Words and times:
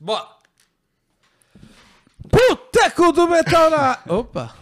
Bora! 0.00 0.26
Boteco 2.24 3.12
do 3.12 3.28
Metal 3.28 3.68
na... 3.68 3.98
Opa! 4.08 4.54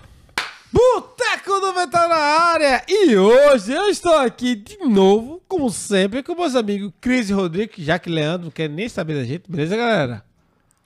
Boteco 0.72 1.61
do 1.61 1.73
Metal 1.75 2.08
na 2.08 2.17
área! 2.17 2.84
E 2.89 3.17
hoje 3.17 3.73
eu 3.73 3.89
estou 3.89 4.17
aqui 4.17 4.57
de 4.57 4.79
novo, 4.79 5.41
como 5.47 5.71
sempre, 5.71 6.25
com 6.25 6.35
meus 6.35 6.57
amigos 6.57 6.93
Cris 7.01 7.31
e 7.31 7.33
Rodrigo, 7.33 7.73
já 7.79 8.01
que 8.01 8.11
Leandro 8.11 8.46
não 8.46 8.51
quer 8.51 8.69
nem 8.69 8.89
saber 8.89 9.14
da 9.14 9.23
gente, 9.25 9.48
beleza, 9.48 9.77
galera? 9.77 10.24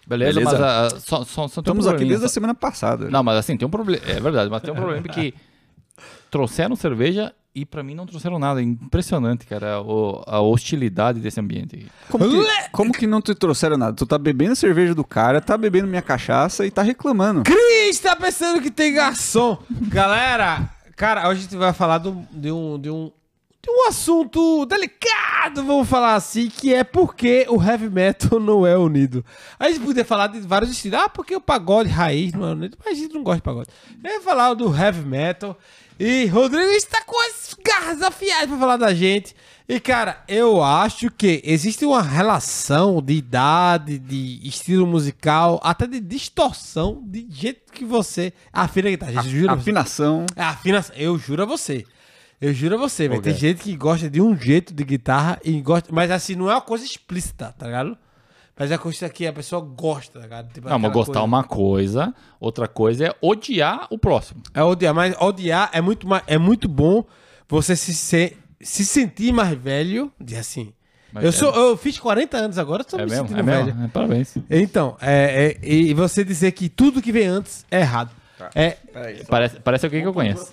Beleza, 0.07 0.38
Beleza. 0.41 0.59
mas 0.59 0.93
ah, 0.93 1.00
só, 1.00 1.25
só, 1.25 1.48
só 1.48 1.62
tem 1.62 1.73
um 1.73 1.79
Estamos 1.79 1.87
aqui 1.87 1.93
probleminha, 1.95 2.11
desde 2.11 2.27
a 2.27 2.29
só- 2.29 2.34
semana 2.34 2.55
passada. 2.55 3.09
Não, 3.09 3.23
mas 3.23 3.39
assim, 3.39 3.57
tem 3.57 3.66
um 3.66 3.71
problema. 3.71 4.05
É 4.07 4.21
verdade, 4.21 4.50
mas 4.50 4.61
tem 4.61 4.73
um 4.73 4.77
problema 4.77 5.09
que 5.09 5.32
trouxeram 6.30 6.77
cerveja 6.77 7.34
e 7.55 7.66
pra 7.66 7.82
mim 7.82 7.95
não 7.95 8.07
trouxeram 8.07 8.39
nada. 8.39 8.61
É 8.61 8.64
Impressionante, 8.64 9.46
cara, 9.46 9.80
o- 9.80 10.23
a 10.27 10.41
hostilidade 10.41 11.21
desse 11.21 11.39
ambiente. 11.41 11.86
Como 12.09 12.25
que, 12.29 12.46
como 12.73 12.93
que 12.93 13.07
não 13.07 13.21
te 13.21 13.35
trouxeram 13.35 13.77
nada? 13.77 13.93
Tu 13.96 14.07
tá 14.07 14.17
bebendo 14.18 14.53
a 14.53 14.57
cerveja 14.57 14.95
do 14.95 15.04
cara, 15.04 15.40
tá 15.40 15.57
bebendo 15.59 15.86
minha 15.89 16.03
cachaça 16.03 16.64
e 16.67 16.71
tá 16.71 16.82
reclamando. 16.82 17.43
Cris 17.43 17.99
tá 18.00 18.17
pensando 18.17 18.61
que 18.62 18.71
tem 18.71 18.95
garçom. 18.95 19.59
Galera, 19.71 20.71
cara, 20.96 21.29
hoje 21.29 21.40
a 21.40 21.43
gente 21.43 21.57
vai 21.57 21.73
falar 21.73 21.99
do- 21.99 22.25
de, 22.32 22.50
um, 22.50 22.79
de, 22.81 22.90
um, 22.90 23.11
um 23.71 23.89
assunto 23.89 24.66
delicado, 24.66 25.64
vamos 25.64 25.89
falar 25.89 26.14
assim, 26.14 26.48
que 26.48 26.75
é 26.75 26.82
porque 26.82 27.46
o 27.48 27.62
heavy 27.62 27.89
metal 27.89 28.40
não 28.40 28.66
é 28.66 28.76
unido. 28.76 29.25
A 29.58 29.68
gente 29.70 29.80
podia 29.80 30.04
falar 30.04 30.26
de 30.26 30.40
vários 30.40 30.70
estilos. 30.70 30.98
Ah, 30.98 31.08
porque 31.08 31.36
o 31.36 31.40
pagode 31.40 31.89
raiz 31.89 32.33
não 32.33 32.48
é 32.48 32.53
unido. 32.53 32.77
Mas 32.84 32.98
a 32.98 33.00
gente 33.00 33.14
não 33.14 33.22
gosta 33.22 33.36
de 33.36 33.42
pagode. 33.42 33.69
A 33.89 33.92
gente 33.92 34.03
vai 34.03 34.20
falar 34.20 34.55
do 34.55 34.75
heavy 34.77 35.06
metal. 35.06 35.56
E 35.98 36.27
Rodrigo 36.27 36.72
está 36.72 37.03
com 37.05 37.17
as 37.28 37.55
garras 37.64 38.03
afiadas 38.03 38.48
pra 38.48 38.58
falar 38.58 38.77
da 38.77 38.92
gente. 38.92 39.36
E, 39.69 39.78
cara, 39.78 40.25
eu 40.27 40.62
acho 40.62 41.08
que 41.11 41.41
existe 41.44 41.84
uma 41.84 42.03
relação 42.03 43.00
de 43.00 43.14
idade, 43.14 43.98
de 43.98 44.41
estilo 44.42 44.86
musical, 44.86 45.61
até 45.62 45.86
de 45.86 46.00
distorção, 46.00 47.00
de 47.06 47.27
jeito 47.31 47.72
que 47.72 47.84
você 47.84 48.33
afina 48.53 48.89
a 48.89 48.91
guitarra. 48.91 49.12
Eu 49.12 49.22
juro 49.22 49.55
você. 49.55 49.61
Afinação. 49.61 50.27
Afinação. 50.37 50.97
Eu 50.97 51.19
juro 51.19 51.42
a 51.44 51.47
você. 51.47 51.87
Eu 52.43 52.53
juro 52.53 52.75
a 52.75 52.79
você, 52.79 53.09
velho. 53.09 53.23
Tem 53.23 53.35
gente 53.35 53.62
que 53.62 53.77
gosta 53.77 54.11
de 54.11 54.21
um 54.21 54.37
jeito 54.37 54.75
de 54.75 54.83
guitarra 54.85 55.39
e 55.45 55.61
gosta. 55.61 55.89
Mas 55.93 56.11
assim, 56.11 56.35
não 56.35 56.51
é 56.51 56.55
uma 56.55 56.61
coisa 56.61 56.84
explícita, 56.84 57.55
tá 57.57 57.67
ligado? 57.67 57.97
Mas 58.59 58.71
é 58.71 58.77
coisa 58.77 59.09
que 59.09 59.27
a 59.27 59.33
pessoa 59.33 59.62
gosta, 59.62 60.19
tá 60.19 60.25
ligado? 60.25 60.53
Tipo, 60.53 60.69
Não, 60.69 60.79
mas 60.79 60.93
gostar 60.93 61.12
é 61.12 61.15
coisa- 61.15 61.25
uma 61.25 61.45
coisa, 61.45 62.15
outra 62.41 62.67
coisa 62.69 63.07
é 63.07 63.15
odiar 63.23 63.87
o 63.91 63.97
próximo. 63.99 64.43
É 64.53 64.62
odiar, 64.62 64.93
mas 64.95 65.15
odiar 65.21 65.71
é 65.73 65.81
muito, 65.81 66.07
mais, 66.07 66.23
é 66.27 66.37
muito 66.37 66.69
bom 66.69 67.05
você 67.49 67.75
se, 67.77 67.95
se, 67.95 68.37
se 68.61 68.84
sentir 68.84 69.33
mais 69.33 69.56
velho. 69.59 70.12
De 70.21 70.37
assim. 70.37 70.73
Eu, 71.21 71.31
sou, 71.31 71.53
eu 71.55 71.77
fiz 71.77 71.99
40 71.99 72.37
anos 72.39 72.59
agora, 72.59 72.83
tô 72.83 72.97
É 72.99 73.05
me 73.05 73.11
mesmo? 73.11 73.29
sentindo 73.29 73.41
É 73.41 73.53
velho. 73.53 73.67
mesmo? 73.67 73.84
É, 73.84 73.89
parabéns. 73.89 74.34
Então, 74.51 74.97
é, 75.01 75.59
é- 75.62 75.69
e 75.69 75.93
você 75.95 76.25
dizer 76.25 76.53
que 76.53 76.69
tudo 76.69 77.03
que 77.03 77.12
vem 77.12 77.27
antes 77.27 77.65
é 77.71 77.81
errado. 77.81 78.11
Tá. 78.51 78.61
É, 78.61 78.71
Peraí, 78.93 79.25
Parece, 79.29 79.61
parece 79.61 79.87
alguém 79.87 80.03
que 80.03 80.09
eu 80.09 80.12
conheço. 80.15 80.53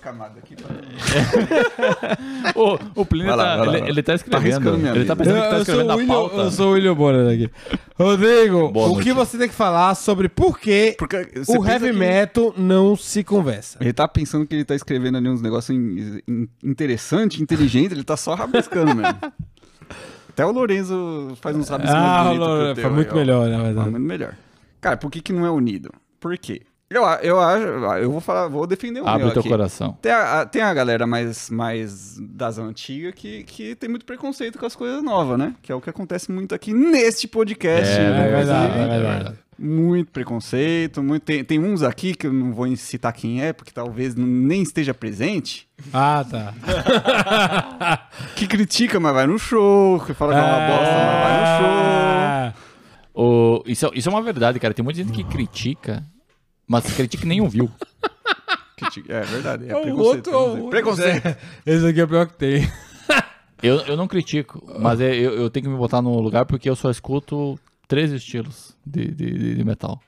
O, 2.54 3.00
o 3.02 3.06
Plínio 3.06 3.34
lá, 3.34 3.44
tá, 3.44 3.54
lá, 3.56 3.66
ele, 3.66 3.80
lá. 3.80 3.88
ele 3.88 4.02
tá 4.02 4.10
Tá 4.12 4.16
escrevendo. 4.16 4.42
arriscando 4.54 4.78
minha 4.78 4.92
ele 4.94 5.04
tá 5.04 5.16
pensando 5.16 5.36
eu, 5.36 5.42
que 5.42 5.48
tá 5.48 5.56
eu 5.56 5.60
escrevendo 5.62 5.86
sou 5.86 5.88
o 5.88 5.92
a 5.92 5.96
William, 5.96 6.14
pauta. 6.14 6.36
eu 6.36 6.50
sou 6.50 6.68
o 6.68 6.72
William 6.72 6.94
Bonner 6.94 7.34
aqui. 7.34 7.50
Rodrigo, 7.98 8.68
Boa 8.70 8.86
o 8.88 8.92
noite. 8.94 9.04
que 9.04 9.12
você 9.12 9.38
tem 9.38 9.48
que 9.48 9.54
falar 9.54 9.94
sobre 9.94 10.28
por 10.28 10.58
que 10.58 10.96
o 11.48 11.66
heavy 11.66 11.90
que- 11.90 11.96
metal 11.96 12.54
não 12.56 12.96
se 12.96 13.22
conversa? 13.22 13.78
Ele 13.80 13.92
tá 13.92 14.08
pensando 14.08 14.46
que 14.46 14.54
ele 14.54 14.64
tá 14.64 14.74
escrevendo 14.74 15.18
ali 15.18 15.28
uns 15.28 15.40
negócios 15.42 15.76
in- 15.76 16.20
in- 16.26 16.48
interessante, 16.64 17.42
inteligente, 17.42 17.92
ele 17.92 18.04
tá 18.04 18.16
só 18.16 18.34
rabiscando 18.34 18.94
mesmo. 18.94 19.18
Até 20.30 20.46
o 20.46 20.52
Lorenzo 20.52 21.36
faz 21.40 21.56
uns 21.56 21.68
rabiscos 21.68 21.94
Ah, 21.94 22.24
mais 22.24 22.38
bonitos 22.38 22.74
teu 22.74 22.82
foi 22.84 22.90
muito 22.92 23.14
melhor, 23.14 23.48
na 23.48 23.56
Foi 23.56 23.64
verdade. 23.66 23.90
muito 23.90 24.06
melhor. 24.06 24.34
Cara, 24.80 24.96
por 24.96 25.10
que 25.10 25.20
que 25.20 25.32
não 25.32 25.44
é 25.44 25.50
unido? 25.50 25.90
Por 26.18 26.36
quê? 26.38 26.62
Eu, 26.92 27.04
eu 27.22 27.40
acho, 27.40 27.64
eu 28.02 28.10
vou 28.10 28.20
falar, 28.20 28.48
vou 28.48 28.66
defender 28.66 29.00
o 29.00 29.06
Abre 29.06 29.22
meu 29.22 29.32
teu 29.32 29.38
aqui. 29.40 29.48
coração. 29.48 29.96
Tem 30.02 30.10
a, 30.10 30.40
a- 30.40 30.46
tem 30.46 30.60
a 30.60 30.74
galera 30.74 31.06
mais, 31.06 31.48
mais 31.48 32.18
das 32.20 32.58
antigas 32.58 33.14
que, 33.14 33.44
que 33.44 33.76
tem 33.76 33.88
muito 33.88 34.04
preconceito 34.04 34.58
com 34.58 34.66
as 34.66 34.74
coisas 34.74 35.00
novas, 35.00 35.38
né? 35.38 35.54
Que 35.62 35.70
é 35.70 35.74
o 35.74 35.80
que 35.80 35.88
acontece 35.88 36.32
muito 36.32 36.52
aqui 36.52 36.74
neste 36.74 37.28
podcast. 37.28 37.92
É, 37.94 38.10
né? 38.10 38.26
É 38.26 38.30
verdade, 38.36 38.78
é 38.80 38.88
verdade. 38.88 39.38
Muito 39.56 40.10
preconceito. 40.10 41.00
Muito, 41.00 41.22
tem, 41.22 41.44
tem 41.44 41.60
uns 41.60 41.84
aqui 41.84 42.12
que 42.12 42.26
eu 42.26 42.32
não 42.32 42.52
vou 42.52 42.74
citar 42.76 43.12
quem 43.12 43.40
é, 43.40 43.52
porque 43.52 43.70
talvez 43.70 44.16
nem 44.16 44.60
esteja 44.60 44.92
presente. 44.92 45.68
Ah, 45.92 46.24
tá. 46.28 46.52
Que 48.34 48.48
critica, 48.48 48.98
mas 48.98 49.14
vai 49.14 49.28
no 49.28 49.38
show. 49.38 50.00
Que 50.00 50.12
fala 50.12 50.32
que 50.32 50.40
é 50.40 50.42
uma 50.42 50.66
bosta, 50.66 50.92
mas 50.92 51.22
vai 51.22 51.40
no 51.40 51.58
show. 51.60 51.70
Ah, 51.70 52.52
O, 53.14 53.62
isso, 53.66 53.86
é- 53.86 53.90
isso 53.94 54.08
é 54.08 54.12
uma 54.12 54.22
verdade, 54.22 54.58
cara. 54.58 54.74
Tem 54.74 54.84
muita 54.84 54.98
gente 55.00 55.12
que 55.12 55.22
critica, 55.22 56.02
mas 56.70 56.84
critica 56.94 57.24
e 57.24 57.28
nem 57.28 57.40
ouviu. 57.40 57.68
Critica- 58.76 59.12
É 59.12 59.20
verdade, 59.22 59.68
é 59.68 59.76
o 59.76 59.82
preconceito. 59.82 60.30
outro- 60.30 60.68
preconceito. 60.70 61.20
Preconceito. 61.22 61.38
Esse 61.66 61.86
aqui 61.86 62.00
é 62.00 62.04
o 62.04 62.08
pior 62.08 62.26
que 62.28 62.34
tem. 62.34 62.70
Eu, 63.62 63.76
eu 63.80 63.94
não 63.94 64.08
critico, 64.08 64.64
mas 64.78 65.02
é- 65.02 65.14
eu, 65.14 65.34
eu 65.34 65.50
tenho 65.50 65.64
que 65.64 65.70
me 65.70 65.76
botar 65.76 66.00
no 66.00 66.18
lugar 66.18 66.46
porque 66.46 66.70
eu 66.70 66.74
só 66.74 66.90
escuto 66.90 67.58
três 67.86 68.10
estilos 68.10 68.74
de, 68.86 69.10
de, 69.10 69.54
de- 69.56 69.64
metal. 69.64 70.00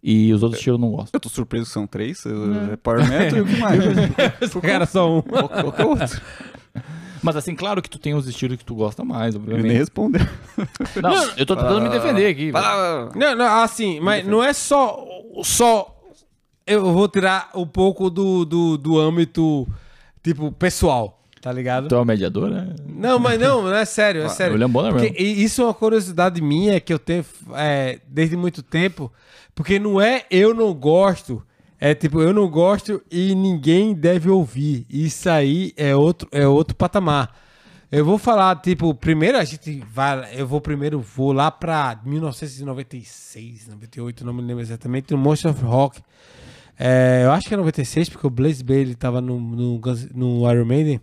E 0.00 0.32
os 0.32 0.44
outros 0.44 0.60
estilos 0.60 0.78
eu 0.80 0.86
não 0.86 0.94
gosto. 0.94 1.12
Eu 1.12 1.18
tô 1.18 1.28
surpreso, 1.28 1.66
são 1.66 1.88
três. 1.88 2.22
É 2.70 2.76
Power 2.76 3.04
Metal 3.08 3.38
e 3.38 3.40
o 3.40 3.46
que 3.46 3.56
mais? 3.56 3.80
Esse 4.40 4.60
cara 4.60 4.84
é 4.84 4.86
só 4.86 5.10
um. 5.18 5.22
Qual, 5.22 5.48
qual 5.48 5.72
que 5.72 5.82
é 5.82 5.84
o 5.84 5.88
outro? 5.88 6.20
Mas 7.20 7.34
assim, 7.34 7.56
claro 7.56 7.82
que 7.82 7.90
tu 7.90 7.98
tem 7.98 8.14
os 8.14 8.28
estilos 8.28 8.58
que 8.58 8.64
tu 8.64 8.76
gosta 8.76 9.02
mais, 9.04 9.34
Ele 9.34 9.44
nem 9.44 9.54
obviamente. 9.56 9.78
respondeu. 9.78 10.26
Não, 11.02 11.30
eu 11.36 11.44
tô 11.46 11.56
tentando 11.56 11.80
me 11.80 11.88
defender 11.88 12.26
aqui. 12.28 12.52
Lá. 12.52 13.08
Não, 13.16 13.34
não, 13.34 13.62
assim, 13.62 13.98
mas 13.98 14.24
não 14.24 14.40
é 14.40 14.52
só. 14.52 15.04
só 15.42 15.93
eu 16.66 16.92
vou 16.92 17.08
tirar 17.08 17.50
um 17.54 17.66
pouco 17.66 18.08
do, 18.08 18.44
do, 18.44 18.78
do 18.78 18.98
âmbito, 18.98 19.68
tipo, 20.22 20.50
pessoal, 20.52 21.22
tá 21.40 21.52
ligado? 21.52 21.88
Tu 21.88 21.94
é 21.94 21.98
uma 21.98 22.04
mediadora? 22.04 22.74
Não, 22.86 23.18
mas 23.18 23.38
não, 23.38 23.62
não 23.62 23.74
é 23.74 23.84
sério, 23.84 24.22
é 24.22 24.28
sério. 24.28 24.54
William 24.54 24.70
Bonner 24.70 24.92
Porque 24.92 25.10
mesmo. 25.10 25.42
isso 25.42 25.62
é 25.62 25.64
uma 25.64 25.74
curiosidade 25.74 26.40
minha 26.40 26.80
que 26.80 26.92
eu 26.92 26.98
tenho 26.98 27.24
é, 27.54 28.00
desde 28.08 28.36
muito 28.36 28.62
tempo. 28.62 29.12
Porque 29.54 29.78
não 29.78 30.00
é 30.00 30.24
eu 30.30 30.52
não 30.52 30.74
gosto, 30.74 31.42
é 31.78 31.94
tipo, 31.94 32.20
eu 32.20 32.32
não 32.32 32.48
gosto 32.48 33.02
e 33.10 33.34
ninguém 33.34 33.94
deve 33.94 34.30
ouvir. 34.30 34.86
Isso 34.88 35.28
aí 35.28 35.72
é 35.76 35.94
outro, 35.94 36.28
é 36.32 36.46
outro 36.46 36.74
patamar. 36.74 37.44
Eu 37.92 38.04
vou 38.04 38.18
falar, 38.18 38.56
tipo, 38.56 38.92
primeiro 38.92 39.38
a 39.38 39.44
gente 39.44 39.80
vai. 39.92 40.28
Eu 40.34 40.48
vou 40.48 40.60
primeiro, 40.60 40.98
vou 41.00 41.32
lá 41.32 41.50
pra 41.50 42.00
1996, 42.04 43.68
98, 43.68 44.24
não 44.24 44.32
me 44.32 44.42
lembro 44.42 44.62
exatamente, 44.62 45.12
no 45.12 45.18
Monster 45.18 45.52
of 45.52 45.62
Rock. 45.62 46.00
É, 46.78 47.22
eu 47.24 47.30
acho 47.32 47.46
que 47.48 47.54
é 47.54 47.56
96, 47.56 48.08
porque 48.08 48.26
o 48.26 48.30
Blaze 48.30 48.62
Bailey 48.64 48.94
tava 48.94 49.20
no, 49.20 49.38
no, 49.40 49.80
no 50.14 50.50
Iron 50.52 50.64
Maiden 50.64 51.00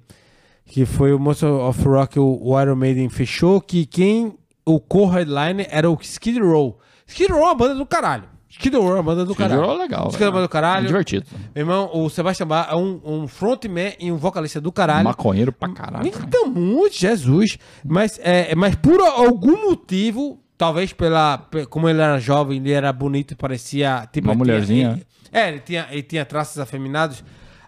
que 0.66 0.86
foi 0.86 1.12
o 1.14 1.20
Monster 1.20 1.50
of 1.50 1.84
Rock, 1.84 2.18
o, 2.18 2.40
o 2.42 2.62
Iron 2.62 2.76
Maiden 2.78 3.10
fechou, 3.10 3.60
que 3.60 3.86
quem, 3.86 4.34
o 4.66 4.80
co-headliner 4.80 5.68
era 5.70 5.90
o 5.92 5.98
Skid 6.02 6.40
Row. 6.40 6.80
Skid 7.06 7.30
Row 7.30 7.42
é 7.42 7.46
uma 7.46 7.56
banda 7.56 7.76
do 7.76 7.86
caralho. 7.86 8.24
Skid 8.50 8.78
Row 8.78 8.92
é 8.92 8.94
uma 8.96 9.04
banda 9.04 9.26
do 9.26 9.32
Skid 9.34 9.50
caralho. 9.50 9.68
Row 9.68 9.76
é 9.76 9.82
legal, 9.82 10.08
Skid 10.08 10.18
Row 10.20 10.26
é 10.26 10.30
uma 10.30 10.34
banda 10.36 10.48
do 10.48 10.50
caralho. 10.52 10.88
Divertido. 10.88 11.26
Meu 11.54 11.62
irmão, 11.64 11.90
o 11.94 12.10
Sebastian 12.10 12.48
Bach 12.48 12.70
é 12.72 12.76
um, 12.76 13.02
um 13.04 13.28
frontman 13.28 13.94
e 14.00 14.12
um 14.14 14.16
vocalista 14.18 14.62
do 14.62 14.72
caralho. 14.72 15.04
Maconheiro 15.04 15.52
pra 15.52 15.68
caralho. 15.74 16.08
Então, 16.08 16.48
muito, 16.48 16.96
Jesus. 16.96 17.58
Mas, 17.84 18.18
é, 18.24 18.56
mas 18.56 18.74
por 18.76 19.02
algum 19.02 19.70
motivo, 19.70 20.40
talvez 20.58 20.94
pela. 20.94 21.38
pe- 21.38 21.66
Como 21.66 21.90
ele 21.90 22.00
era 22.02 22.18
jovem, 22.18 22.60
ele 22.60 22.72
era 22.72 22.94
bonito 22.94 23.32
e 23.32 23.36
parecia. 23.36 24.08
Tipo, 24.14 24.30
Uma 24.30 24.36
mulherzinha. 24.36 25.02
É, 25.32 25.48
ele 25.50 25.60
tinha, 25.60 25.88
ele 25.92 26.04
tinha 26.04 26.26
traços 26.26 26.58
afeminados. 26.60 27.24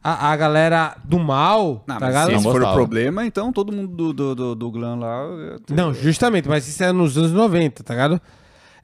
A, 0.06 0.32
a 0.34 0.36
galera 0.36 0.98
do 1.06 1.18
mal, 1.18 1.82
Não, 1.88 1.96
tá 1.96 2.00
mas 2.02 2.10
ligado? 2.10 2.26
se 2.28 2.34
esse 2.36 2.44
Não 2.44 2.52
for 2.52 2.62
o 2.62 2.74
problema, 2.74 3.26
então 3.26 3.54
todo 3.54 3.72
mundo 3.72 3.88
do, 3.96 4.12
do, 4.14 4.36
do, 4.36 4.56
do 4.56 4.72
glam 4.72 5.00
lá... 5.00 5.24
é- 5.70 5.74
Não, 5.74 5.94
justamente, 5.94 6.50
mas 6.50 6.68
isso 6.68 6.84
é 6.84 6.92
nos 6.92 7.18
anos 7.18 7.32
90, 7.32 7.82
tá 7.86 7.94
ligado? 7.94 8.22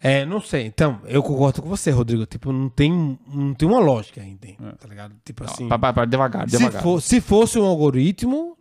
É, 0.02 0.26
não 0.26 0.40
sei. 0.40 0.66
Então, 0.66 1.02
eu 1.06 1.22
concordo 1.22 1.62
com 1.62 1.68
você, 1.68 1.92
Rodrigo. 1.92 2.26
Tipo, 2.26 2.54
não 2.54 2.70
tem, 2.70 3.20
não 3.28 3.54
tem 3.54 3.68
uma 3.68 3.80
lógica 3.81 4.22
ainda, 4.22 4.48
tá 4.80 4.88
ligado? 4.88 5.14
Tipo 5.25 5.44
assim. 5.44 5.68
Pá, 5.68 5.78
pá, 5.78 5.92
pá, 5.92 6.06
devagar, 6.06 6.50
Se, 6.50 6.58
devagar. 6.58 6.82
for- 6.82 7.02
se 7.02 7.20
fosse 7.20 7.60
um 7.60 7.66
algoritmo, 7.66 8.56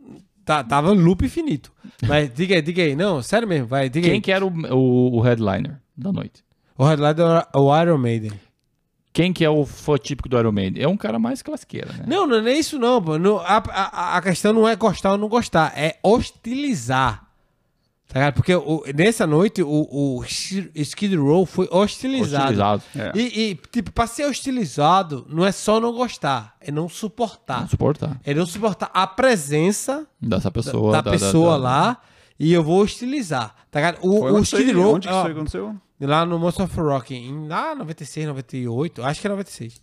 tá, 0.44 0.64
tava 0.64 0.90
loop 0.90 1.24
infinito. 1.24 1.72
Mas 2.08 2.28
diga 2.34 2.56
aí, 2.56 2.62
diga 2.62 2.82
aí. 2.82 2.96
Não, 2.96 3.22
sério 3.22 3.46
mesmo, 3.46 3.68
vai, 3.68 3.88
diga 3.88 4.06
Quem 4.08 4.14
aí. 4.16 4.20
que 4.20 4.32
era 4.32 4.44
o, 4.44 4.48
o, 4.74 5.18
o 5.18 5.20
headliner 5.20 5.78
da 5.96 6.10
noite? 6.10 6.42
O 6.76 6.84
headliner 6.84 7.46
é 7.54 7.56
o 7.56 7.80
Iron 7.82 7.98
Maiden. 7.98 8.32
Quem 9.18 9.32
que 9.32 9.44
é 9.44 9.50
o 9.50 9.66
fã 9.66 9.96
típico 9.98 10.28
do 10.28 10.38
Iron 10.38 10.52
Maiden? 10.52 10.80
É 10.80 10.86
um 10.86 10.96
cara 10.96 11.18
mais 11.18 11.42
classiqueira, 11.42 11.92
né? 11.92 12.04
Não, 12.06 12.24
não 12.24 12.36
é 12.36 12.40
nem 12.40 12.60
isso 12.60 12.78
não, 12.78 13.02
pô. 13.02 13.18
Não, 13.18 13.38
a, 13.38 13.56
a, 13.56 14.16
a 14.16 14.22
questão 14.22 14.52
não 14.52 14.68
é 14.68 14.76
gostar 14.76 15.10
ou 15.10 15.18
não 15.18 15.28
gostar, 15.28 15.72
é 15.76 15.98
hostilizar. 16.04 17.26
Tá 18.06 18.20
ligado? 18.20 18.34
Porque 18.34 18.54
o- 18.54 18.84
nessa 18.94 19.26
noite 19.26 19.60
o, 19.60 19.68
o 19.90 20.24
Skid 20.24 21.16
Row 21.16 21.44
foi 21.44 21.68
hostilizado. 21.72 22.44
Hostilizado. 22.44 22.82
É. 22.94 23.12
E, 23.16 23.50
e, 23.50 23.54
tipo, 23.72 23.90
pra 23.90 24.06
ser 24.06 24.24
hostilizado, 24.24 25.26
não 25.28 25.44
é 25.44 25.50
só 25.50 25.80
não 25.80 25.92
gostar, 25.92 26.54
é 26.60 26.70
não 26.70 26.88
suportar. 26.88 27.62
Não 27.62 27.68
suportar. 27.68 28.20
É 28.24 28.32
não 28.32 28.46
suportar 28.46 28.88
a 28.94 29.04
presença 29.04 30.06
Dessa 30.20 30.48
pessoa. 30.52 30.92
da, 30.92 31.02
pessoa 31.10 31.56
lá 31.56 32.00
e 32.38 32.52
eu 32.52 32.62
vou 32.62 32.80
hostilizar. 32.82 33.52
Tá 33.68 33.80
ligado? 33.80 33.98
O, 34.00 34.20
Foi 34.20 34.30
o 34.30 34.36
onde 34.36 34.46
isso 34.46 34.56
aí? 34.56 34.62
Skid 34.62 34.78
Row. 34.80 34.94
Onde 34.94 35.08
que 35.08 35.12
ó, 35.12 35.22
isso 35.22 35.30
aconteceu? 35.32 35.76
Lá 36.06 36.24
no 36.24 36.38
Monster 36.38 36.64
of 36.66 36.80
Rock, 36.80 37.14
em 37.14 37.48
lá 37.48 37.74
96, 37.74 38.26
98, 38.26 39.04
acho 39.04 39.20
que 39.20 39.26
é 39.26 39.30
96. 39.30 39.82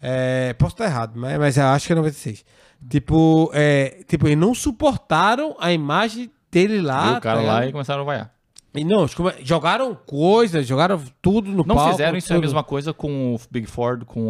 É, 0.00 0.52
posso 0.54 0.74
estar 0.74 0.84
errado, 0.84 1.12
mas, 1.16 1.38
mas 1.38 1.58
acho 1.58 1.86
que 1.86 1.92
é 1.92 1.96
96. 1.96 2.44
Tipo, 2.88 3.50
é, 3.54 4.02
tipo, 4.06 4.26
eles 4.26 4.36
não 4.36 4.54
suportaram 4.54 5.56
a 5.58 5.72
imagem 5.72 6.30
dele 6.50 6.80
lá. 6.82 7.08
Viu 7.10 7.18
o 7.18 7.20
cara 7.20 7.40
tá 7.40 7.46
lá 7.46 7.54
ligado? 7.54 7.68
e 7.68 7.72
começaram 7.72 8.02
a 8.02 8.04
vaiar. 8.04 8.33
E 8.76 8.82
não, 8.84 9.06
jogaram 9.44 9.94
coisas, 9.94 10.66
jogaram 10.66 11.00
tudo 11.22 11.48
no 11.48 11.58
Não 11.64 11.76
palco. 11.76 11.92
fizeram 11.92 12.18
isso 12.18 12.32
é 12.32 12.34
a 12.34 12.36
tudo. 12.38 12.44
mesma 12.44 12.64
coisa 12.64 12.92
com 12.92 13.34
o 13.36 13.40
Big 13.48 13.68
Ford, 13.68 14.04
com 14.04 14.20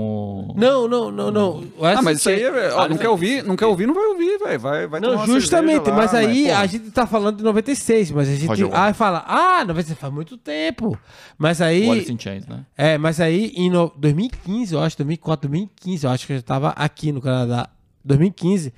o... 0.50 0.55
Não, 0.55 0.87
não, 0.87 1.11
não, 1.11 1.31
não. 1.31 1.64
Ah, 1.81 2.02
mas 2.02 2.19
isso 2.19 2.29
aí, 2.29 2.43
é 2.43 2.49
é- 2.69 2.73
ó, 2.75 2.87
não 2.87 2.99
quer 2.99 3.08
ouvir, 3.08 3.43
não 3.43 3.56
quer 3.56 3.64
ouvir, 3.64 3.87
não 3.87 3.94
vai 3.94 4.05
ouvir, 4.05 4.38
velho. 4.38 4.61
Vai, 4.61 4.87
vai 4.87 5.00
tomar 5.00 5.12
Não, 5.14 5.25
uma 5.25 5.26
justamente, 5.26 5.88
lá, 5.88 5.96
mas 5.96 6.12
aí 6.12 6.44
porra. 6.49 6.58
a 6.58 6.67
gente 6.67 6.91
tá 6.91 7.06
falando 7.06 7.38
de 7.38 7.43
96, 7.43 8.11
mas 8.11 8.29
a 8.29 8.32
gente 8.35 8.46
Roger 8.46 8.69
aí 8.75 8.93
fala, 8.93 9.25
ah, 9.26 9.64
96 9.64 9.99
faz 9.99 10.12
muito 10.12 10.37
tempo. 10.37 10.99
Mas 11.38 11.62
aí 11.62 11.88
o 11.88 11.93
Alice 11.93 12.12
in 12.12 12.19
Chains, 12.19 12.47
né? 12.47 12.67
É, 12.76 12.99
mas 12.99 13.20
aí 13.20 13.50
em 13.56 13.70
no- 13.70 13.90
2015, 13.97 14.75
eu 14.75 14.81
acho, 14.81 14.97
2004, 14.99 15.49
2015, 15.49 16.05
eu 16.05 16.11
acho 16.11 16.26
que 16.26 16.32
eu 16.35 16.37
já 16.37 16.43
tava 16.43 16.69
aqui 16.76 17.12
no 17.12 17.20
Canadá. 17.23 17.70
2015, 18.05 18.75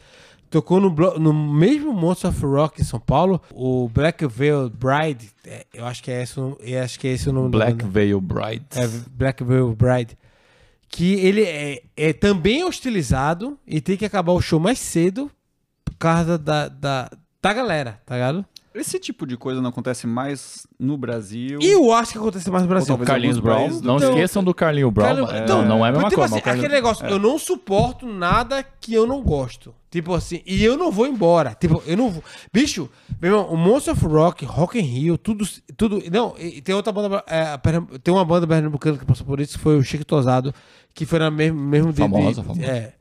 tocou 0.51 0.81
no, 0.81 0.91
no 1.19 1.33
mesmo 1.33 1.93
Monster 1.93 2.31
of 2.31 2.45
Rock 2.45 2.81
em 2.81 2.85
São 2.85 3.01
Paulo, 3.01 3.41
o 3.53 3.89
Black 3.89 4.27
Veil 4.27 4.71
Bride, 4.71 5.31
é, 5.47 5.67
eu 5.75 5.85
acho 5.87 6.03
que 6.03 6.11
é 6.11 6.23
esse, 6.23 6.39
o- 6.41 6.57
eu 6.61 6.83
acho 6.83 6.99
que 6.99 7.09
é 7.09 7.13
esse 7.13 7.29
o 7.29 7.33
nome 7.33 7.51
da 7.51 7.59
Black 7.59 7.73
banda. 7.79 7.89
Veil 7.91 8.21
Bride. 8.21 8.65
É, 8.75 8.89
Black 9.11 9.43
Veil 9.45 9.75
Bride. 9.75 10.17
Que 10.89 11.15
ele 11.15 11.43
é, 11.43 11.83
é 11.97 12.13
também 12.13 12.65
hostilizado 12.65 13.59
e 13.67 13.81
tem 13.81 13.97
que 13.97 14.05
acabar 14.05 14.33
o 14.33 14.41
show 14.41 14.61
mais 14.61 14.79
cedo 14.79 15.31
por 15.85 15.95
causa 15.97 16.39
da, 16.39 16.69
da, 16.69 17.11
da 17.43 17.53
galera, 17.53 18.01
tá 18.07 18.15
ligado? 18.15 18.45
Esse 18.77 18.99
tipo 18.99 19.27
de 19.27 19.37
coisa 19.37 19.61
não 19.61 19.71
acontece 19.71 20.07
mais 20.07 20.67
no 20.79 20.97
Brasil. 20.99 21.59
E 21.63 21.67
eu 21.73 21.93
acho 21.93 22.13
que 22.13 22.19
acontece 22.19 22.51
mais 22.51 22.63
no 22.63 22.69
Brasil. 22.69 22.89
talvez 22.89 23.07
Carlinhos 23.09 23.39
Brown. 23.39 23.69
Não 23.83 23.97
Então- 23.97 24.11
esqueçam 24.11 24.45
do 24.45 24.53
Carlinho 24.55 24.91
Brown. 24.91 25.27
Cara, 25.27 25.39
é, 25.39 25.43
então, 25.43 25.65
não 25.65 25.85
é 25.85 25.89
a 25.89 25.93
mesma 25.93 26.09
tipo 26.09 26.21
coisa. 26.21 26.25
assim, 26.25 26.35
mas 26.35 26.41
o 26.41 26.45
Carlinhos- 26.45 26.65
aquele 26.67 26.75
negócio, 26.83 27.07
eu 27.07 27.19
não 27.19 27.39
suporto 27.39 28.07
nada 28.07 28.63
que 28.63 28.93
eu 28.93 29.07
não 29.07 29.23
gosto. 29.23 29.75
Tipo 29.91 30.13
assim, 30.15 30.43
e 30.45 30.63
eu 30.63 30.77
não 30.77 30.93
vou 30.93 31.07
embora. 31.07 31.55
Tipo, 31.59 31.83
eu 31.87 31.97
não 31.97 32.11
vou. 32.11 32.23
Bicho, 32.53 32.89
meu 33.21 33.31
irmão, 33.33 33.49
o 33.51 33.57
Monster 33.57 33.95
of 33.95 34.05
Rock, 34.05 34.45
Rock 34.45 34.79
in 34.79 34.83
Rio, 34.83 35.17
tudo. 35.17 35.47
tudo 35.77 36.03
não, 36.13 36.35
e 36.39 36.61
tem 36.61 36.75
outra 36.75 36.93
banda. 36.93 37.25
é, 37.27 37.57
tem 38.03 38.13
uma 38.13 38.25
banda 38.25 38.47
pernambucana 38.47 38.99
que 38.99 39.07
passou 39.07 39.27
por 39.27 39.41
isso, 39.41 39.57
que 39.57 39.65
foi 39.65 39.79
o 39.79 39.83
Chico 39.83 40.05
Tosado, 40.05 40.53
que 40.93 41.07
foi 41.07 41.19
na 41.19 41.31
mesmo, 41.31 41.59
mesmo 41.59 41.93
Famosa, 41.95 42.43
de. 42.43 42.47
famosa. 42.47 42.67
É. 42.67 42.93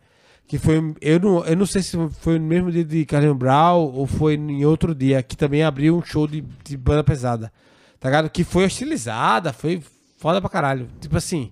Que 0.47 0.57
foi. 0.59 0.75
Eu 1.01 1.19
não, 1.19 1.44
eu 1.45 1.56
não 1.56 1.65
sei 1.65 1.81
se 1.81 1.97
foi 2.19 2.38
no 2.38 2.45
mesmo 2.45 2.71
dia 2.71 2.83
de 2.86 3.06
Carlinhos 3.06 3.36
Brown 3.38 3.92
ou 3.94 4.06
foi 4.06 4.36
em 4.36 4.63
outro 4.65 4.94
dia, 4.94 5.24
que 5.24 5.36
também 5.36 5.63
abriu 5.63 5.97
um 5.97 6.03
show 6.03 6.27
de, 6.27 6.42
de 6.63 6.77
banda 6.77 7.03
pesada. 7.03 7.51
Tá 8.00 8.09
ligado? 8.09 8.30
Que 8.30 8.44
foi 8.44 8.63
hostilizada, 8.65 9.51
foi 9.51 9.81
foda 10.18 10.39
pra 10.39 10.50
caralho. 10.50 10.88
Tipo 11.01 11.18
assim. 11.18 11.51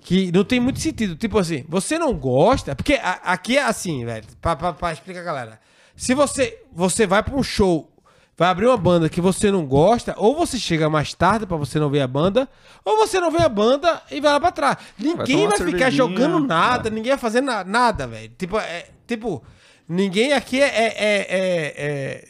Que 0.00 0.30
não 0.32 0.44
tem 0.44 0.60
muito 0.60 0.78
sentido. 0.80 1.16
Tipo 1.16 1.38
assim, 1.38 1.64
você 1.68 1.98
não 1.98 2.14
gosta. 2.14 2.74
Porque 2.76 2.94
a- 2.94 3.20
aqui 3.24 3.58
é 3.58 3.62
assim, 3.64 4.04
velho. 4.04 4.24
Pra 4.40 4.92
explicar 4.92 5.22
galera. 5.22 5.60
Se 5.96 6.14
você, 6.14 6.58
você 6.72 7.06
vai 7.06 7.22
pra 7.22 7.34
um 7.36 7.42
show, 7.42 7.90
vai 8.36 8.48
abrir 8.48 8.66
uma 8.66 8.76
banda 8.76 9.08
que 9.08 9.20
você 9.20 9.50
não 9.50 9.64
gosta, 9.66 10.14
ou 10.18 10.36
você 10.36 10.58
chega 10.58 10.90
mais 10.90 11.14
tarde 11.14 11.46
pra 11.46 11.56
você 11.56 11.78
não 11.78 11.88
ver 11.88 12.00
a 12.02 12.06
banda, 12.06 12.48
ou 12.84 12.96
você 12.98 13.18
não 13.18 13.30
vê 13.30 13.38
a 13.42 13.48
banda 13.48 14.02
e 14.10 14.20
vai 14.20 14.32
lá 14.32 14.40
pra 14.40 14.52
trás. 14.52 14.76
Ninguém 14.98 15.46
vai, 15.48 15.58
uma 15.58 15.72
ficar 15.72 15.90
jogando 15.90 16.40
nada, 16.40 16.90
ninguém 16.90 17.12
vai 17.12 17.18
fazer 17.18 17.40
na- 17.40 17.64
nada, 17.64 18.06
velho. 18.06 18.30
Tipo, 18.36 18.58
é, 18.58 18.88
tipo, 19.06 19.42
ninguém 19.88 20.32
aqui 20.32 20.60
é. 20.60 20.66
é, 20.66 20.86
é, 20.86 21.26
é- 21.28 21.74
é- 21.78 22.28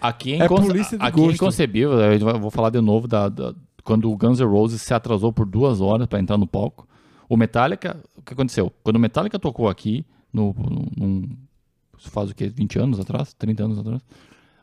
A- 0.00 0.08
Aqui 0.08 0.34
é, 0.34 0.36
É 0.44 0.48
de 0.48 0.96
aqui 1.00 1.20
é 1.20 1.24
inconcebível. 1.24 2.00
Eu 2.00 2.38
vou 2.40 2.50
falar 2.50 2.70
de 2.70 2.80
novo 2.80 3.06
da, 3.06 3.28
da- 3.28 3.54
quando 3.84 4.10
o 4.10 4.16
Guns 4.16 4.38
N' 4.40 4.44
Roses 4.46 4.82
se 4.82 4.92
atrasou 4.94 5.32
por 5.32 5.46
duas 5.46 5.80
horas 5.80 6.06
pra 6.06 6.18
entrar 6.20 6.36
no 6.36 6.46
palco. 6.46 6.86
O 7.28 7.36
Metallica, 7.36 7.96
o 8.16 8.22
que 8.22 8.32
aconteceu? 8.32 8.72
Quando 8.82 8.96
o 8.96 9.00
Metallica 9.00 9.38
tocou 9.38 9.68
aqui, 9.68 10.04
no, 10.32 10.54
num- 10.96 11.28
isso 11.98 12.10
faz 12.10 12.30
o 12.30 12.34
quê? 12.34 12.48
20 12.48 12.78
anos 12.78 12.98
atrás? 13.00 13.34
30 13.34 13.64
anos 13.64 13.78
atrás? 13.78 14.00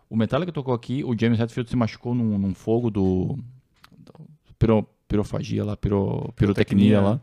O 0.10 0.16
Metallica 0.16 0.52
tocou 0.52 0.74
aqui, 0.74 1.04
o 1.04 1.16
James 1.20 1.40
Hetfield 1.40 1.70
se 1.70 1.76
machucou 1.76 2.14
num, 2.14 2.38
num 2.38 2.54
fogo 2.54 2.90
do, 2.92 3.38
do 3.98 4.14
piro- 4.60 4.88
pirofagia 5.08 5.64
lá, 5.66 5.76
piro, 5.76 6.32
pirotecnia 6.36 7.02
lá. 7.02 7.20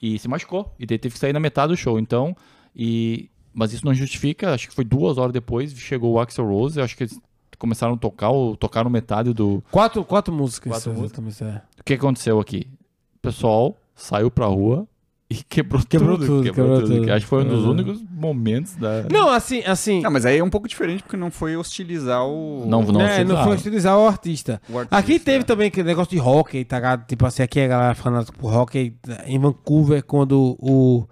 E 0.00 0.18
se 0.18 0.26
machucou. 0.28 0.74
E 0.78 0.86
teve 0.86 1.10
que 1.10 1.18
sair 1.18 1.32
na 1.32 1.38
metade 1.40 1.72
do 1.72 1.76
show. 1.76 1.98
Então, 1.98 2.36
e, 2.74 3.30
mas 3.54 3.72
isso 3.72 3.84
não 3.84 3.94
justifica. 3.94 4.52
Acho 4.52 4.68
que 4.68 4.74
foi 4.74 4.84
duas 4.84 5.16
horas 5.16 5.32
depois, 5.32 5.72
chegou 5.74 6.12
o 6.14 6.20
Axel 6.20 6.44
Rose. 6.46 6.80
Acho 6.80 6.96
que 6.96 7.04
eles 7.04 7.20
começaram 7.56 7.94
a 7.94 7.96
tocar, 7.96 8.30
ou 8.30 8.56
tocaram 8.56 8.90
metade 8.90 9.32
do. 9.32 9.62
Quatro, 9.70 10.04
quatro 10.04 10.34
músicas. 10.34 10.72
Quatro 10.72 11.04
exatamente, 11.04 11.44
é. 11.44 11.62
O 11.80 11.84
que 11.84 11.94
aconteceu 11.94 12.40
aqui? 12.40 12.66
O 13.14 13.18
pessoal 13.20 13.76
saiu 13.94 14.28
pra 14.28 14.46
rua 14.46 14.88
e 15.32 15.42
quebrou, 15.48 15.82
Quebrou 15.88 16.16
tudo. 16.18 16.26
tudo, 16.26 16.42
quebrou, 16.44 16.66
quebrou 16.68 16.80
tudo. 16.88 17.00
tudo. 17.00 17.12
Acho 17.12 17.20
que 17.24 17.28
foi 17.28 17.42
um 17.44 17.48
dos 17.48 17.64
Uhum. 17.64 17.70
únicos 17.70 18.02
momentos 18.10 18.74
da. 18.76 19.04
Não, 19.10 19.28
assim, 19.30 19.62
assim. 19.64 20.00
Não, 20.02 20.10
mas 20.10 20.24
aí 20.26 20.38
é 20.38 20.44
um 20.44 20.50
pouco 20.50 20.68
diferente 20.68 21.02
porque 21.02 21.16
não 21.16 21.30
foi 21.30 21.56
hostilizar 21.56 22.24
o. 22.26 22.64
Não, 22.66 22.82
não. 22.82 22.92
né, 23.00 23.06
não 23.24 23.34
hostilizar. 23.36 23.44
foi 23.44 23.56
utilizar 23.56 23.98
o 23.98 24.06
artista. 24.06 24.60
o 24.68 24.78
artista, 24.78 24.96
Aqui 24.96 25.18
teve 25.18 25.38
né? 25.38 25.44
também 25.44 25.68
aquele 25.68 25.86
negócio 25.86 26.10
de 26.10 26.20
hockey, 26.20 26.64
tá 26.64 26.76
ligado? 26.76 27.06
Tipo 27.06 27.26
assim, 27.26 27.42
aqui 27.42 27.60
a 27.60 27.68
galera 27.68 27.94
fanática 27.94 28.36
por 28.38 28.54
hockey 28.54 28.94
em 29.26 29.38
Vancouver, 29.38 30.04
quando 30.04 30.56
o 30.60 31.06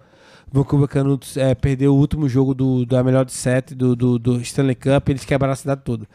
Vancouver 0.51 0.87
Canudos 0.87 1.37
é, 1.37 1.55
perdeu 1.55 1.93
o 1.93 1.97
último 1.97 2.27
jogo 2.29 2.53
do, 2.53 2.85
da 2.85 3.03
melhor 3.03 3.23
de 3.25 3.31
sete 3.33 3.73
do, 3.73 3.95
do, 3.95 4.19
do 4.19 4.41
Stanley 4.41 4.75
Cup, 4.75 5.09
eles 5.09 5.23
quebraram 5.25 5.53
a 5.53 5.55
cidade 5.55 5.81
toda. 5.83 6.05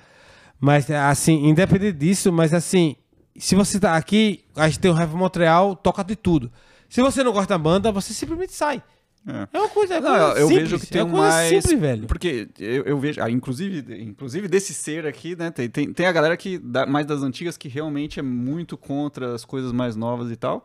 Mas, 0.60 0.90
assim, 0.90 1.46
independente 1.48 1.98
disso, 1.98 2.32
mas 2.32 2.52
assim, 2.54 2.96
se 3.38 3.54
você 3.54 3.78
tá 3.80 3.94
aqui, 3.96 4.40
a 4.54 4.66
gente 4.68 4.78
tem 4.78 4.90
o 4.90 4.98
Heavy 4.98 5.14
Montreal, 5.16 5.74
toca 5.76 6.02
de 6.02 6.16
tudo. 6.16 6.50
Se 6.88 7.02
você 7.02 7.22
não 7.22 7.32
gosta 7.32 7.48
da 7.48 7.58
banda, 7.58 7.92
você 7.92 8.12
simplesmente 8.12 8.52
sai. 8.52 8.82
É. 9.26 9.48
É 9.52 9.58
uma 9.58 9.68
coisa, 9.68 9.94
é 9.94 10.00
Não, 10.00 10.08
coisa 10.08 10.40
eu 10.40 10.48
simples, 10.48 10.70
vejo 10.70 10.80
que 10.80 10.86
tem 10.86 11.00
é 11.00 11.04
uma 11.04 11.12
coisa 11.18 11.34
mais. 11.34 11.48
simples, 11.48 11.80
velho. 11.80 12.06
Porque 12.06 12.48
eu, 12.60 12.84
eu 12.84 12.98
vejo, 12.98 13.20
ah, 13.20 13.28
inclusive, 13.28 14.02
inclusive 14.02 14.46
desse 14.46 14.72
ser 14.72 15.04
aqui, 15.04 15.34
né? 15.34 15.50
Tem, 15.50 15.68
tem, 15.68 15.92
tem 15.92 16.06
a 16.06 16.12
galera 16.12 16.36
que 16.36 16.58
dá, 16.58 16.86
mais 16.86 17.04
das 17.06 17.22
antigas 17.22 17.56
que 17.56 17.68
realmente 17.68 18.20
é 18.20 18.22
muito 18.22 18.76
contra 18.76 19.34
as 19.34 19.44
coisas 19.44 19.72
mais 19.72 19.96
novas 19.96 20.30
e 20.30 20.36
tal. 20.36 20.64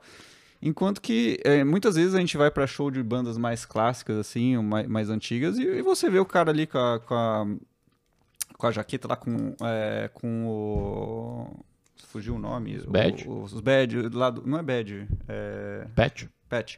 Enquanto 0.61 1.01
que 1.01 1.39
é, 1.43 1.63
muitas 1.63 1.95
vezes 1.95 2.13
a 2.13 2.19
gente 2.19 2.37
vai 2.37 2.51
pra 2.51 2.67
show 2.67 2.91
de 2.91 3.01
bandas 3.01 3.35
mais 3.35 3.65
clássicas, 3.65 4.15
assim, 4.17 4.55
mais, 4.57 4.87
mais 4.87 5.09
antigas, 5.09 5.57
e, 5.57 5.63
e 5.63 5.81
você 5.81 6.07
vê 6.07 6.19
o 6.19 6.25
cara 6.25 6.51
ali 6.51 6.67
com 6.67 6.77
a, 6.77 6.99
com 6.99 7.15
a, 7.15 7.47
com 8.57 8.67
a 8.67 8.71
jaqueta 8.71 9.07
lá 9.07 9.15
com, 9.15 9.55
é, 9.63 10.07
com 10.13 10.45
o. 10.47 11.65
Fugiu 12.07 12.35
o 12.35 12.39
nome. 12.39 12.77
o- 12.85 12.89
badge? 12.91 13.27
Os, 13.27 13.59
badge, 13.61 14.09
lá 14.13 14.29
do, 14.29 14.45
não 14.47 14.59
é 14.59 14.63
badge, 14.63 15.07
é 15.27 15.85
Pet? 15.95 16.29
patch. 16.49 16.75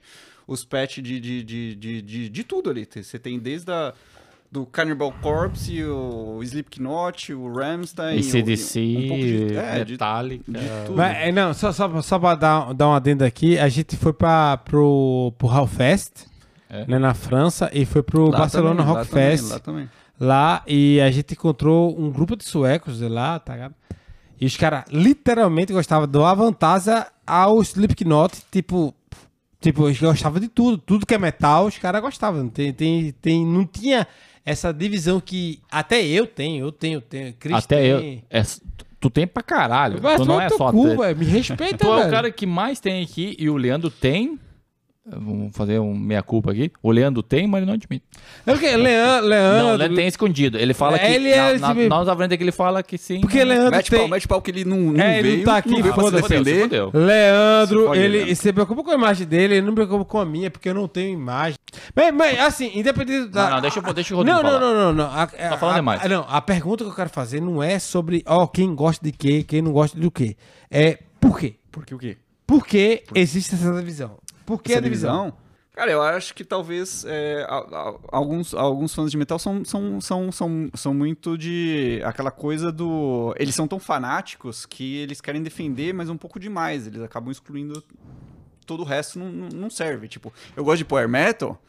Os 0.47 0.63
patch 0.65 0.97
de, 0.99 1.19
de, 1.19 1.43
de, 1.43 1.75
de, 1.75 2.01
de, 2.01 2.29
de 2.29 2.43
tudo 2.43 2.69
ali. 2.69 2.87
Você 2.91 3.17
tem 3.17 3.39
desde 3.39 3.71
a, 3.71 3.93
do 4.51 4.65
Cannibal 4.65 5.11
Corpse, 5.21 5.83
o 5.83 6.39
Slipknot, 6.43 7.33
o 7.33 7.51
Rammstein. 7.51 8.17
E 8.19 8.23
CDC, 8.23 8.79
o- 8.79 8.99
um 8.99 9.07
pouco 9.07 9.23
de, 9.23 9.57
é, 9.57 9.83
de, 9.85 9.91
Metallica. 9.93 10.51
de 10.51 10.59
tudo. 10.85 10.97
Mas, 10.97 11.17
é, 11.17 11.31
não, 11.31 11.53
só, 11.53 11.71
só, 11.71 12.01
só 12.01 12.19
pra 12.19 12.35
dar, 12.35 12.73
dar 12.73 12.89
um 12.89 12.93
adendo 12.93 13.23
aqui, 13.23 13.57
a 13.57 13.69
gente 13.69 13.95
foi 13.95 14.13
pra, 14.13 14.57
pro, 14.57 15.33
pro 15.37 15.47
Hellfest, 15.47 16.27
É. 16.69 16.85
né, 16.85 16.99
na 16.99 17.13
França, 17.13 17.71
e 17.73 17.85
foi 17.85 18.03
pro 18.03 18.29
Lá 18.29 18.39
Barcelona 18.39 18.75
também, 18.81 18.93
lá 18.93 18.99
Rock 18.99 19.09
também, 19.11 19.29
Fest 19.37 19.49
lá 19.49 19.59
também. 19.59 19.89
lá, 20.19 20.63
e 20.67 20.99
a 21.01 21.09
gente 21.09 21.33
encontrou 21.33 21.99
um 21.99 22.11
grupo 22.11 22.35
de 22.35 22.43
suecos 22.43 22.99
lá, 23.01 23.39
tá 23.39 23.53
ligado? 23.53 23.73
E 24.39 24.45
os 24.45 24.57
caras 24.57 24.83
literalmente 24.91 25.71
gostavam 25.73 26.07
do 26.07 26.23
Avantasia 26.25 27.07
ao 27.25 27.61
Slipknot, 27.61 28.33
tipo, 28.51 28.93
tipo, 29.61 29.87
eles 29.87 29.99
gostavam 29.99 30.39
de 30.39 30.47
tudo, 30.49 30.77
tudo 30.77 31.05
que 31.05 31.13
é 31.13 31.17
metal, 31.17 31.65
os 31.67 31.77
caras 31.77 32.01
gostavam, 32.01 32.49
tem, 32.49 32.73
tem, 32.73 33.11
tem, 33.21 33.45
não 33.45 33.65
tinha 33.65 34.05
essa 34.45 34.73
divisão 34.73 35.21
que 35.21 35.61
até 35.71 36.03
eu 36.05 36.27
tenho, 36.27 36.65
eu 36.65 36.71
tenho, 36.71 36.99
tenho, 36.99 37.33
Chris 37.39 37.55
Até 37.55 37.85
eu. 37.85 37.99
tem. 38.01 38.23
é, 38.29 38.43
tu 38.99 39.09
tem 39.09 39.25
pra 39.25 39.41
caralho. 39.41 39.99
Mas 40.01 40.19
tu 40.19 40.25
não 40.25 40.41
é 40.41 40.49
só. 40.49 40.69
cu, 40.71 40.83
me 41.15 41.25
respeita, 41.25 41.77
Tu 41.77 41.87
é 41.87 41.95
velho. 41.95 42.07
o 42.07 42.11
cara 42.11 42.29
que 42.31 42.45
mais 42.45 42.79
tem 42.81 43.01
aqui 43.01 43.35
e 43.39 43.49
o 43.49 43.55
Leandro 43.55 43.89
tem. 43.89 44.37
Vamos 45.05 45.53
fazer 45.53 45.79
um 45.79 45.93
meia-culpa 45.93 46.51
aqui. 46.51 46.71
O 46.81 46.89
Leandro 46.89 47.21
tem, 47.21 47.45
mas 47.45 47.57
ele 47.59 47.65
não 47.67 47.73
admite. 47.73 48.05
É 48.45 48.51
porque 48.53 48.73
Leandro, 48.73 49.27
Leandro, 49.27 49.77
Não, 49.77 49.85
ele 49.85 49.95
tem 49.95 50.07
escondido. 50.07 50.57
Ele 50.57 50.73
fala 50.73 50.97
que. 50.97 51.05
Ele 51.05 51.27
é 51.29 51.57
na, 51.59 51.73
na, 51.73 51.73
na 51.73 51.89
nossa 51.89 52.15
frente 52.15 52.37
que 52.37 52.43
ele 52.43 52.53
fala 52.53 52.81
que 52.81 52.97
sim. 52.97 53.19
porque 53.19 53.43
Leandro 53.43 53.71
Mete 53.71 53.89
tem... 53.89 53.99
pau, 53.99 54.07
mete 54.07 54.27
pau 54.29 54.41
que 54.41 54.51
ele 54.51 54.63
não, 54.63 54.77
não 54.77 55.03
É, 55.03 55.19
ele 55.19 55.27
veio. 55.27 55.37
não 55.39 55.43
tá 55.45 55.57
aqui, 55.57 55.81
veio 55.81 55.93
pra 55.93 56.03
se 56.05 56.09
se 56.09 56.15
defender. 56.21 56.61
fudeu. 56.61 56.91
Leandro, 56.93 57.79
Se 57.81 57.87
fode, 57.87 57.99
ele 57.99 58.17
Leandro. 58.19 58.35
se 58.37 58.53
preocupa 58.53 58.83
com 58.83 58.91
a 58.91 58.93
imagem 58.95 59.27
dele, 59.27 59.53
ele 59.55 59.61
não 59.61 59.71
se 59.71 59.75
preocupa 59.75 60.05
com 60.05 60.19
a 60.19 60.25
minha, 60.25 60.49
porque 60.49 60.69
eu 60.69 60.73
não 60.73 60.87
tenho 60.87 61.13
imagem. 61.13 61.57
Mas, 61.93 62.13
mas, 62.13 62.39
assim, 62.39 62.71
independente 62.73 63.27
da... 63.29 63.43
Não, 63.43 63.49
não, 63.55 63.61
deixa, 63.61 63.79
eu- 63.79 63.93
deixa 63.93 64.13
o 64.13 64.17
Rodrigo 64.17 64.37
Não, 64.37 64.43
não, 64.43 64.59
falar. 64.59 64.73
não, 64.73 64.83
não, 64.85 64.93
não. 64.93 65.05
A, 65.13 65.27
Tá 65.27 65.57
falando 65.57 65.75
a, 65.75 65.79
demais. 65.79 66.01
a- 66.05 66.07
Não, 66.07 66.25
a 66.29 66.39
pergunta 66.41 66.83
que 66.85 66.89
eu 66.89 66.95
quero 66.95 67.09
fazer 67.09 67.41
não 67.41 67.61
é 67.61 67.77
sobre, 67.77 68.23
ó, 68.25 68.47
quem 68.47 68.73
gosta 68.73 69.03
de 69.05 69.11
quê, 69.11 69.43
quem 69.45 69.61
não 69.61 69.73
gosta 69.73 69.99
do 69.99 70.09
quê. 70.09 70.37
É 70.71 70.97
por 71.19 71.37
quê? 71.37 71.55
Porque 71.69 71.93
o 71.93 71.97
quê? 71.97 72.15
Por 72.47 72.65
que 72.65 73.03
existe 73.15 73.55
essa 73.55 73.73
divisão? 73.73 74.17
Por 74.45 74.61
que 74.61 74.71
Essa 74.71 74.79
a 74.79 74.83
divisão? 74.83 75.15
divisão? 75.25 75.43
Cara, 75.75 75.89
eu 75.91 76.03
acho 76.03 76.35
que 76.35 76.43
talvez 76.45 77.03
é, 77.03 77.43
a- 77.49 77.57
a- 77.57 77.95
alguns, 78.11 78.53
alguns 78.53 78.93
fãs 78.93 79.09
de 79.09 79.17
metal 79.17 79.39
são, 79.39 79.65
são, 79.65 79.99
são, 79.99 80.31
são, 80.31 80.69
são 80.75 80.93
muito 80.93 81.35
de 81.35 81.99
aquela 82.05 82.29
coisa 82.29 82.71
do. 82.71 83.33
Eles 83.39 83.55
são 83.55 83.67
tão 83.67 83.79
fanáticos 83.79 84.67
que 84.67 84.97
eles 84.97 85.19
querem 85.19 85.41
defender, 85.41 85.91
mas 85.91 86.09
um 86.09 86.17
pouco 86.17 86.39
demais. 86.39 86.85
Eles 86.85 87.01
acabam 87.01 87.31
excluindo 87.31 87.83
todo 88.67 88.81
o 88.81 88.85
resto, 88.85 89.17
não, 89.17 89.31
não, 89.31 89.69
serve. 89.69 90.07
Tipo, 90.07 90.31
eu 90.55 90.63
gosto 90.63 90.77
de 90.77 90.85
power 90.85 91.09
metal, 91.09 91.59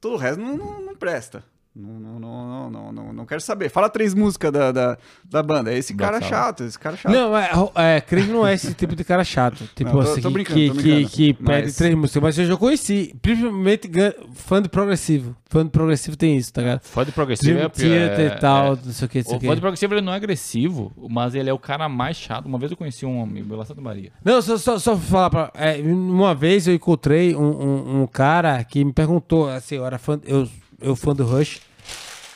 todo 0.00 0.14
o 0.14 0.16
resto 0.16 0.40
não, 0.40 0.56
não, 0.56 0.80
não 0.80 0.96
presta. 0.96 1.44
Não, 1.80 1.98
não, 2.00 2.20
não, 2.20 2.46
não, 2.46 2.70
não, 2.70 2.92
não, 2.92 3.12
não 3.12 3.26
quero 3.26 3.40
saber. 3.40 3.68
Fala 3.70 3.88
três 3.88 4.12
músicas 4.14 4.52
da, 4.52 4.70
da, 4.70 4.98
da 5.24 5.42
banda. 5.42 5.72
Esse 5.72 5.94
Black 5.94 6.12
cara 6.12 6.24
é 6.24 6.28
Sabbath. 6.28 6.44
chato, 6.46 6.64
esse 6.64 6.78
cara 6.78 6.94
é 6.94 6.98
chato. 6.98 7.12
Não, 7.12 7.36
é, 7.36 7.50
é, 7.96 8.00
Craig 8.00 8.26
não 8.28 8.46
é 8.46 8.54
esse 8.54 8.74
tipo 8.74 8.94
de 8.94 9.02
cara 9.04 9.24
chato. 9.24 9.64
Tipo 9.74 9.90
Não, 9.96 10.04
tô- 10.04 10.10
assim, 10.12 10.20
tô 10.20 10.28
que- 10.28 10.34
brincando, 10.34 10.56
que, 10.60 10.68
tô 10.68 10.74
que, 10.74 10.82
brincando. 10.82 11.08
que 11.10 11.34
pede 11.34 11.62
Mas- 11.64 11.76
três 11.76 11.94
músicas. 11.94 12.22
Mas 12.22 12.38
eu 12.38 12.46
já 12.46 12.56
conheci. 12.56 13.14
Principalmente 13.22 13.90
fã 14.34 14.60
de 14.60 14.68
progressivo. 14.68 15.34
Fã 15.48 15.64
de 15.64 15.70
progressivo 15.70 16.16
tem 16.16 16.36
isso, 16.36 16.52
tá 16.52 16.60
ligado? 16.62 16.80
Fã 16.82 17.04
de 17.04 17.10
progressivo 17.12 17.54
Dream 17.54 17.66
é, 17.66 17.68
pior- 17.68 18.20
é- 18.20 18.26
e 18.26 18.30
tal, 18.38 18.74
é- 18.74 18.78
não 18.84 18.92
sei 18.92 19.06
o 19.06 19.08
que, 19.08 19.18
não 19.18 19.24
sei 19.24 19.36
O 19.36 19.40
que. 19.40 19.46
fã 19.46 19.54
de 19.54 19.60
progressivo 19.60 19.94
ele 19.94 20.00
não 20.00 20.12
é 20.12 20.16
agressivo, 20.16 20.92
mas 21.08 21.34
ele 21.34 21.50
é 21.50 21.52
o 21.52 21.58
cara 21.58 21.88
mais 21.88 22.16
chato. 22.16 22.46
Uma 22.46 22.58
vez 22.58 22.70
eu 22.70 22.76
conheci 22.76 23.04
um 23.06 23.22
amigo 23.22 23.54
lá 23.56 23.64
Santa 23.64 23.80
Maria. 23.80 24.12
Não, 24.24 24.40
só, 24.42 24.56
só, 24.58 24.78
só 24.78 24.96
falar 24.96 25.30
pra. 25.30 25.50
é, 25.54 25.80
uma 25.82 26.34
vez 26.34 26.68
eu 26.68 26.74
encontrei 26.74 27.34
um, 27.34 27.40
um, 27.42 28.02
um 28.02 28.06
cara 28.06 28.62
que 28.64 28.84
me 28.84 28.92
perguntou, 28.92 29.48
assim, 29.48 29.76
eu 29.76 29.84
era 29.86 29.98
fã, 29.98 30.20
eu, 30.24 30.48
eu 30.80 30.94
fã 30.94 31.14
do 31.14 31.24
Rush. 31.24 31.60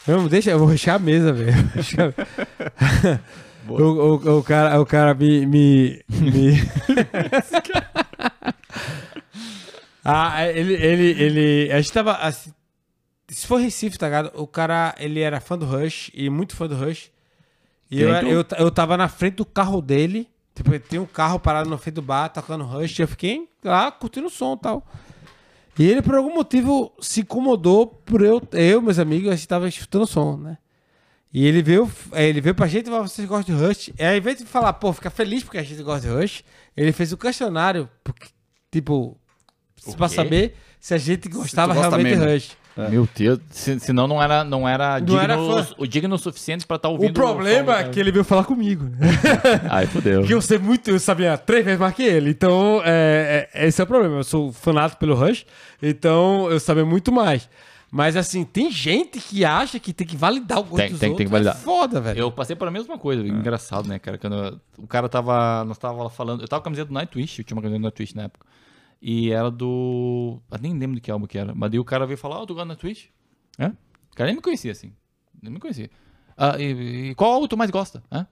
Não, 0.06 0.28
deixa, 0.28 0.50
eu 0.50 0.58
vou 0.58 0.68
rushar 0.68 0.96
a 0.96 0.98
mesa, 0.98 1.32
velho. 1.32 1.54
O, 3.66 3.82
o, 3.82 4.38
o 4.38 4.42
cara, 4.42 4.80
o 4.80 4.84
cara 4.84 5.14
me. 5.14 5.46
me, 5.46 6.04
me... 6.10 6.52
ah, 10.04 10.46
ele, 10.46 10.74
ele, 10.74 11.22
ele. 11.22 11.72
A 11.72 11.80
gente 11.80 11.92
tava. 11.92 12.12
assim, 12.16 12.52
se 13.28 13.46
for 13.46 13.56
Recife, 13.56 13.98
tá 13.98 14.06
ligado? 14.06 14.32
O 14.34 14.46
cara, 14.46 14.94
ele 14.98 15.20
era 15.20 15.40
fã 15.40 15.56
do 15.56 15.64
Rush 15.64 16.10
e 16.12 16.28
muito 16.28 16.54
fã 16.54 16.66
do 16.66 16.76
Rush. 16.76 17.10
E 17.90 18.02
eu, 18.02 18.10
eu, 18.10 18.44
eu 18.58 18.70
tava 18.70 18.96
na 18.96 19.08
frente 19.08 19.36
do 19.36 19.46
carro 19.46 19.80
dele. 19.80 20.28
Tipo, 20.54 20.78
tinha 20.78 21.02
um 21.02 21.06
carro 21.06 21.40
parado 21.40 21.68
na 21.68 21.78
frente 21.78 21.94
do 21.94 22.02
bar, 22.02 22.28
tocando 22.28 22.64
Rush. 22.64 22.98
E 22.98 23.02
eu 23.02 23.08
fiquei 23.08 23.48
lá 23.62 23.90
curtindo 23.90 24.26
o 24.26 24.30
som 24.30 24.54
e 24.54 24.58
tal. 24.58 24.86
E 25.78 25.84
ele, 25.84 26.02
por 26.02 26.14
algum 26.14 26.34
motivo, 26.34 26.92
se 27.00 27.22
incomodou 27.22 27.86
por 27.86 28.22
eu, 28.22 28.40
eu 28.52 28.80
meus 28.80 28.98
amigos, 28.98 29.30
a 29.30 29.34
gente 29.34 29.48
tava 29.48 29.68
escutando 29.68 30.02
o 30.02 30.06
som, 30.06 30.36
né? 30.36 30.58
E 31.32 31.44
ele 31.44 31.62
veio, 31.62 31.90
é, 32.12 32.28
ele 32.28 32.40
veio 32.40 32.54
pra 32.54 32.68
gente 32.68 32.86
e 32.86 32.90
falou, 32.90 33.08
vocês 33.08 33.26
gostam 33.26 33.56
de 33.56 33.60
Rush? 33.60 33.88
E 33.88 34.02
aí, 34.02 34.12
ao 34.12 34.16
invés 34.18 34.38
de 34.38 34.44
falar, 34.44 34.72
pô, 34.74 34.92
fica 34.92 35.10
feliz 35.10 35.42
porque 35.42 35.58
a 35.58 35.64
gente 35.64 35.82
gosta 35.82 36.06
de 36.06 36.14
Rush, 36.14 36.44
ele 36.76 36.92
fez 36.92 37.12
um 37.12 37.16
questionário, 37.16 37.88
porque, 38.04 38.28
tipo, 38.70 39.18
pra 39.96 40.08
saber 40.08 40.54
se 40.78 40.94
a 40.94 40.98
gente 40.98 41.28
gostava 41.28 41.74
gosta 41.74 41.88
realmente 41.88 42.14
de 42.14 42.20
mesmo. 42.20 42.32
Rush. 42.32 42.63
É. 42.76 42.88
Meu 42.88 43.08
Deus, 43.14 43.38
se, 43.50 43.78
senão 43.78 44.08
não 44.08 44.20
era, 44.20 44.42
não 44.42 44.68
era, 44.68 44.98
Não 44.98 45.06
digno, 45.06 45.20
era 45.20 45.36
fã. 45.36 45.66
o 45.78 45.86
digno 45.86 46.14
o 46.14 46.18
suficiente 46.18 46.66
pra 46.66 46.74
estar 46.76 46.88
ouvindo. 46.88 47.10
O 47.10 47.12
problema 47.14 47.72
som, 47.74 47.78
é 47.78 47.84
que 47.88 48.00
ele 48.00 48.10
veio 48.10 48.24
falar 48.24 48.44
comigo, 48.44 48.84
né? 48.84 49.08
Ai, 49.70 49.86
fudeu. 49.86 50.20
Porque 50.20 50.34
eu 50.34 50.40
sei 50.42 50.58
muito, 50.58 50.90
eu 50.90 50.98
sabia 50.98 51.38
três 51.38 51.64
vezes 51.64 51.78
mais 51.78 51.94
que 51.94 52.02
ele. 52.02 52.30
Então, 52.30 52.82
é, 52.84 53.48
é- 53.54 53.66
esse 53.68 53.80
é 53.80 53.84
o 53.84 53.86
problema. 53.86 54.16
Eu 54.16 54.24
sou 54.24 54.52
fanático 54.52 54.98
pelo 54.98 55.14
Rush, 55.14 55.46
então 55.80 56.50
eu 56.50 56.58
sabia 56.58 56.84
muito 56.84 57.12
mais. 57.12 57.48
Mas 57.92 58.16
assim, 58.16 58.42
tem 58.44 58.72
gente 58.72 59.20
que 59.20 59.44
acha 59.44 59.78
que 59.78 59.92
tem 59.92 60.04
que 60.04 60.16
validar 60.16 60.58
o 60.58 60.64
gosto 60.64 60.76
Tem- 60.78 60.90
dos 60.90 60.98
tem- 60.98 61.10
outros. 61.10 61.18
tem 61.18 61.26
que 61.26 61.30
validar. 61.30 61.54
É 61.54 61.58
foda, 61.58 62.00
velho. 62.00 62.18
Eu 62.18 62.32
passei 62.32 62.56
por 62.56 62.66
a 62.66 62.70
mesma 62.72 62.98
coisa, 62.98 63.22
engraçado, 63.24 63.86
né, 63.88 64.00
cara? 64.00 64.18
Quando 64.18 64.34
eu- 64.34 64.60
o 64.78 64.86
cara 64.88 65.08
tava. 65.08 65.64
Nós 65.64 65.78
tava 65.78 66.02
lá 66.02 66.10
falando. 66.10 66.40
Eu 66.42 66.48
tava 66.48 66.60
com 66.60 66.64
a 66.64 66.70
camiseta 66.72 66.88
do 66.88 66.94
Nightwish, 66.94 67.38
eu 67.38 67.44
tinha 67.44 67.54
uma 67.54 67.62
camiseta 67.62 67.78
do 67.78 67.84
Nightwish 67.84 68.16
na 68.16 68.24
época. 68.24 68.44
E 69.06 69.30
era 69.30 69.50
do. 69.50 70.40
Eu 70.50 70.58
nem 70.62 70.72
lembro 70.78 70.94
de 70.94 71.00
que 71.02 71.10
álbum 71.10 71.26
que 71.26 71.36
era. 71.36 71.54
Mas 71.54 71.70
daí 71.70 71.78
o 71.78 71.84
cara 71.84 72.06
veio 72.06 72.16
falar, 72.16 72.38
ó, 72.40 72.46
tu 72.46 72.54
gosta 72.54 72.64
do 72.64 72.68
Nightwish? 72.68 73.10
É? 73.58 73.66
O 73.66 74.14
cara 74.16 74.28
nem 74.28 74.36
me 74.36 74.40
conhecia 74.40 74.72
assim. 74.72 74.92
Nem 75.42 75.52
me 75.52 75.60
conhecia. 75.60 75.90
Ah, 76.36 76.58
e, 76.58 77.10
e 77.10 77.14
qual 77.14 77.32
álbum 77.32 77.46
tu 77.46 77.54
mais 77.56 77.70
gosta? 77.70 78.02
Hã? 78.10 78.26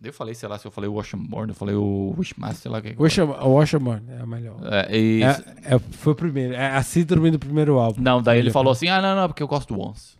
Daí 0.00 0.10
eu 0.10 0.12
falei, 0.14 0.34
sei 0.36 0.48
lá, 0.48 0.56
se 0.56 0.66
eu 0.66 0.70
falei 0.70 0.88
o 0.88 0.92
Washington, 0.92 1.46
eu 1.48 1.54
falei 1.54 1.74
o 1.74 2.14
Wishmaster, 2.16 2.58
sei 2.62 2.70
lá 2.70 2.78
o 2.78 2.82
que. 2.82 2.94
O 2.96 3.54
Washerman 3.54 4.02
é 4.08 4.20
a 4.20 4.26
melhor. 4.26 4.56
É, 4.70 4.96
e- 4.96 5.22
É, 5.24 5.74
é- 5.74 5.78
foi 5.80 6.12
o 6.12 6.16
primeiro. 6.16 6.54
É 6.54 6.68
a 6.76 6.82
síndrome 6.84 7.32
do 7.32 7.38
primeiro 7.38 7.76
álbum. 7.78 8.00
Não, 8.00 8.22
daí 8.22 8.38
ele 8.38 8.52
falou 8.52 8.70
assim: 8.72 8.88
ah, 8.88 9.02
não, 9.02 9.16
não, 9.16 9.26
porque 9.28 9.42
eu 9.42 9.48
gosto 9.48 9.74
do 9.74 9.80
Once. 9.80 10.15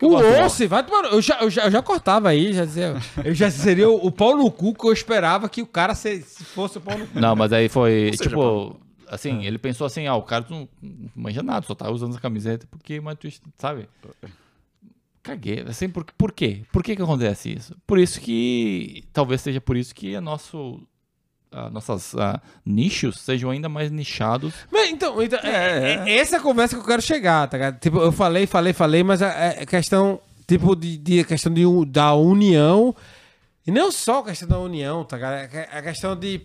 O 0.00 0.14
Once, 0.14 0.66
vai 0.66 0.84
tomar. 0.84 1.12
Eu 1.12 1.20
já, 1.20 1.40
eu, 1.40 1.50
já, 1.50 1.64
eu 1.64 1.70
já 1.70 1.82
cortava 1.82 2.28
aí, 2.28 2.52
já 2.52 2.64
dizia. 2.64 2.96
Eu 3.24 3.34
já 3.34 3.50
seria 3.50 3.88
o, 3.88 4.06
o 4.06 4.12
pau 4.12 4.36
no 4.36 4.50
cu 4.50 4.72
que 4.72 4.86
eu 4.86 4.92
esperava 4.92 5.48
que 5.48 5.60
o 5.60 5.66
cara 5.66 5.94
se, 5.94 6.22
se 6.22 6.44
fosse 6.44 6.78
o 6.78 6.80
pau 6.80 6.96
no 6.96 7.06
cu. 7.06 7.18
Não, 7.18 7.34
mas 7.34 7.52
aí 7.52 7.68
foi, 7.68 8.12
seja, 8.14 8.30
tipo, 8.30 8.80
assim, 9.08 9.44
ele 9.44 9.58
pensou 9.58 9.86
assim, 9.86 10.06
ah, 10.06 10.14
o 10.14 10.22
cara 10.22 10.46
não 10.48 10.68
manja 11.14 11.42
nada, 11.42 11.66
só 11.66 11.74
tá 11.74 11.90
usando 11.90 12.10
essa 12.10 12.20
camiseta 12.20 12.66
porque 12.70 13.00
mas 13.00 13.18
tu 13.18 13.28
sabe? 13.58 13.88
Caguei, 15.22 15.60
assim, 15.66 15.88
por, 15.88 16.04
por 16.16 16.32
quê? 16.32 16.62
Por 16.72 16.82
que 16.82 16.96
que 16.96 17.02
acontece 17.02 17.52
isso? 17.52 17.76
Por 17.86 17.98
isso 17.98 18.20
que, 18.20 19.04
talvez 19.12 19.40
seja 19.40 19.60
por 19.60 19.76
isso 19.76 19.94
que 19.94 20.14
a 20.14 20.20
nosso, 20.20 20.80
a 21.50 21.70
nossas 21.70 22.14
nichos 22.64 23.20
sejam 23.20 23.50
ainda 23.50 23.68
mais 23.68 23.90
nichados. 23.90 24.52
Mas 24.70 24.90
então, 24.90 25.20
então 25.22 25.38
é, 25.42 25.48
É, 25.48 25.94
é- 26.06 26.18
essa 26.18 26.36
é 26.36 26.38
a 26.38 26.42
conversa 26.42 26.76
que 26.76 26.82
eu 26.82 26.86
quero 26.86 27.02
chegar, 27.02 27.46
tá 27.48 27.56
ligado? 27.56 27.78
Tipo, 27.80 27.98
eu 27.98 28.12
falei, 28.12 28.46
falei, 28.46 28.72
falei, 28.72 29.02
mas 29.02 29.22
é, 29.22 29.56
é 29.60 29.66
questão, 29.66 30.20
tipo, 30.46 30.74
de, 30.76 30.96
de 30.98 31.20
a 31.20 31.24
questão 31.24 31.52
de, 31.52 31.62
da 31.86 32.14
união. 32.14 32.94
E 33.66 33.70
não 33.70 33.90
só 33.92 34.20
a 34.20 34.24
questão 34.24 34.48
da 34.48 34.58
união, 34.58 35.04
tá 35.04 35.16
ligado? 35.16 35.34
É 35.34 35.46
que- 35.48 35.76
a 35.76 35.82
questão 35.82 36.14
de 36.16 36.40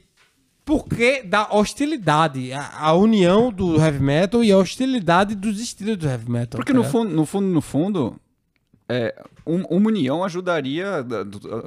por 0.66 0.86
que 0.88 1.24
da 1.24 1.48
hostilidade. 1.52 2.54
A, 2.54 2.80
a 2.80 2.94
união 2.94 3.52
do 3.52 3.76
heavy 3.78 4.00
metal 4.00 4.44
e 4.44 4.52
a 4.52 4.58
hostilidade 4.58 5.36
dos 5.36 5.60
estilos 5.60 5.98
do 5.98 6.08
heavy 6.08 6.30
metal. 6.32 6.58
Porque 6.58 6.72
tá 6.72 6.78
no 6.78 6.84
fundo, 6.86 7.10
no 7.14 7.26
fundo, 7.26 7.48
no 7.48 7.62
fundo, 7.62 8.16
é, 8.90 9.24
um- 9.46 9.64
uma 9.66 9.88
união 9.90 10.24
ajudaria. 10.24 11.06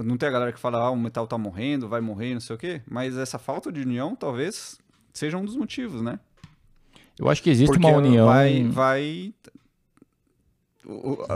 Não 0.05 0.17
tem 0.17 0.29
a 0.29 0.33
galera 0.33 0.53
que 0.53 0.59
fala, 0.59 0.79
ah, 0.79 0.91
o 0.91 0.97
metal 0.97 1.27
tá 1.27 1.37
morrendo, 1.39 1.89
vai 1.89 2.01
morrer, 2.01 2.35
não 2.35 2.41
sei 2.41 2.57
o 2.57 2.59
quê. 2.59 2.83
Mas 2.89 3.17
essa 3.17 3.39
falta 3.39 3.73
de 3.73 3.81
união 3.81 4.15
talvez 4.15 4.79
seja 5.13 5.37
um 5.39 5.45
dos 5.45 5.57
motivos, 5.57 6.03
né? 6.03 6.19
Eu 7.19 7.29
acho 7.31 7.43
que 7.43 7.49
existe 7.51 7.73
Porque 7.73 7.87
uma 7.87 7.97
união. 7.97 8.27
Vai, 8.27 8.63
vai. 8.65 9.35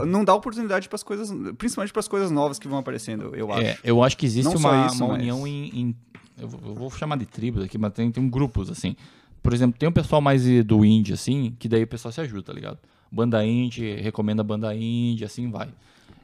Não 0.07 0.23
dá 0.23 0.33
oportunidade 0.33 0.87
para 0.87 0.95
as 0.95 1.03
coisas, 1.03 1.29
principalmente 1.57 1.91
para 1.91 1.99
as 1.99 2.07
coisas 2.07 2.31
novas 2.31 2.57
que 2.57 2.67
vão 2.69 2.77
aparecendo, 2.79 3.35
eu 3.35 3.51
acho. 3.51 3.61
É, 3.65 3.77
eu 3.83 4.01
acho 4.01 4.17
que 4.17 4.25
existe 4.25 4.45
Não 4.45 4.55
uma, 4.55 4.85
isso, 4.87 5.03
uma 5.03 5.09
mas- 5.13 5.17
união 5.21 5.45
em, 5.45 5.79
em- 5.81 5.95
eu, 6.39 6.47
vou, 6.47 6.89
chamar 6.91 7.17
de 7.17 7.25
tribos 7.25 7.63
aqui, 7.63 7.77
mas 7.77 7.91
tem, 7.93 8.09
tem 8.11 8.29
grupos, 8.29 8.69
assim. 8.69 8.95
Por 9.43 9.53
exemplo, 9.53 9.77
tem 9.77 9.89
um 9.89 9.91
pessoal 9.91 10.21
mais 10.21 10.43
do 10.63 10.85
indie, 10.85 11.13
assim, 11.13 11.53
que 11.59 11.67
daí 11.67 11.83
o 11.83 11.87
pessoal 11.87 12.11
se 12.11 12.21
ajuda, 12.21 12.43
tá 12.43 12.53
ligado? 12.53 12.77
Banda 13.11 13.45
indie, 13.45 13.95
recomenda 13.95 14.43
banda 14.43 14.73
indie, 14.75 15.25
assim 15.25 15.49
vai. 15.49 15.69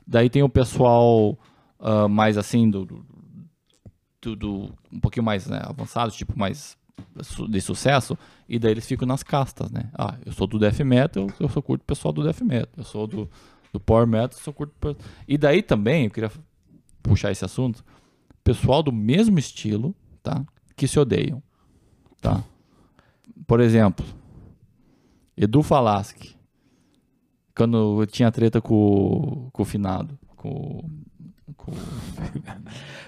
Daí 0.05 0.29
tem 0.29 0.41
o 0.41 0.49
pessoal 0.49 1.37
ah, 1.79 2.07
mais 2.07 2.37
assim, 2.37 2.69
do, 2.69 2.85
do, 4.21 4.35
do- 4.35 4.73
um 4.91 4.99
pouquinho 4.99 5.25
mais 5.25 5.47
né, 5.47 5.59
avançado, 5.63 6.11
tipo 6.11 6.37
mais 6.37 6.77
de 7.49 7.61
sucesso, 7.61 8.17
e 8.49 8.57
daí 8.57 8.71
eles 8.71 8.87
ficam 8.87 9.07
nas 9.07 9.21
castas, 9.21 9.69
né? 9.69 9.91
Ah, 9.93 10.17
eu 10.25 10.31
sou 10.31 10.47
do 10.47 10.57
death 10.57 10.79
metal, 10.79 11.27
eu 11.39 11.49
sou 11.49 11.61
curto 11.61 11.81
o 11.81 11.85
pessoal 11.85 12.11
do 12.11 12.23
death 12.23 12.41
metal. 12.41 12.73
Eu 12.75 12.83
sou 12.83 13.05
do, 13.05 13.29
do 13.71 13.79
power 13.79 14.07
metal, 14.07 14.37
eu 14.37 14.43
sou 14.43 14.53
curto... 14.53 14.97
E 15.27 15.37
daí 15.37 15.61
também, 15.61 16.05
eu 16.05 16.11
queria 16.11 16.31
puxar 17.03 17.31
esse 17.31 17.45
assunto, 17.45 17.83
pessoal 18.43 18.81
do 18.81 18.91
mesmo 18.91 19.37
estilo, 19.37 19.93
tá? 20.23 20.43
Que 20.75 20.87
se 20.87 20.99
odeiam, 20.99 21.43
tá? 22.21 22.43
Por 23.45 23.59
exemplo, 23.59 24.05
Edu 25.35 25.61
Falaschi, 25.61 26.36
quando 27.57 28.01
eu 28.01 28.05
tinha 28.07 28.31
treta 28.31 28.61
com, 28.61 29.49
com 29.51 29.61
o 29.63 29.65
finado, 29.65 30.17
com, 30.35 30.87
com 31.55 31.71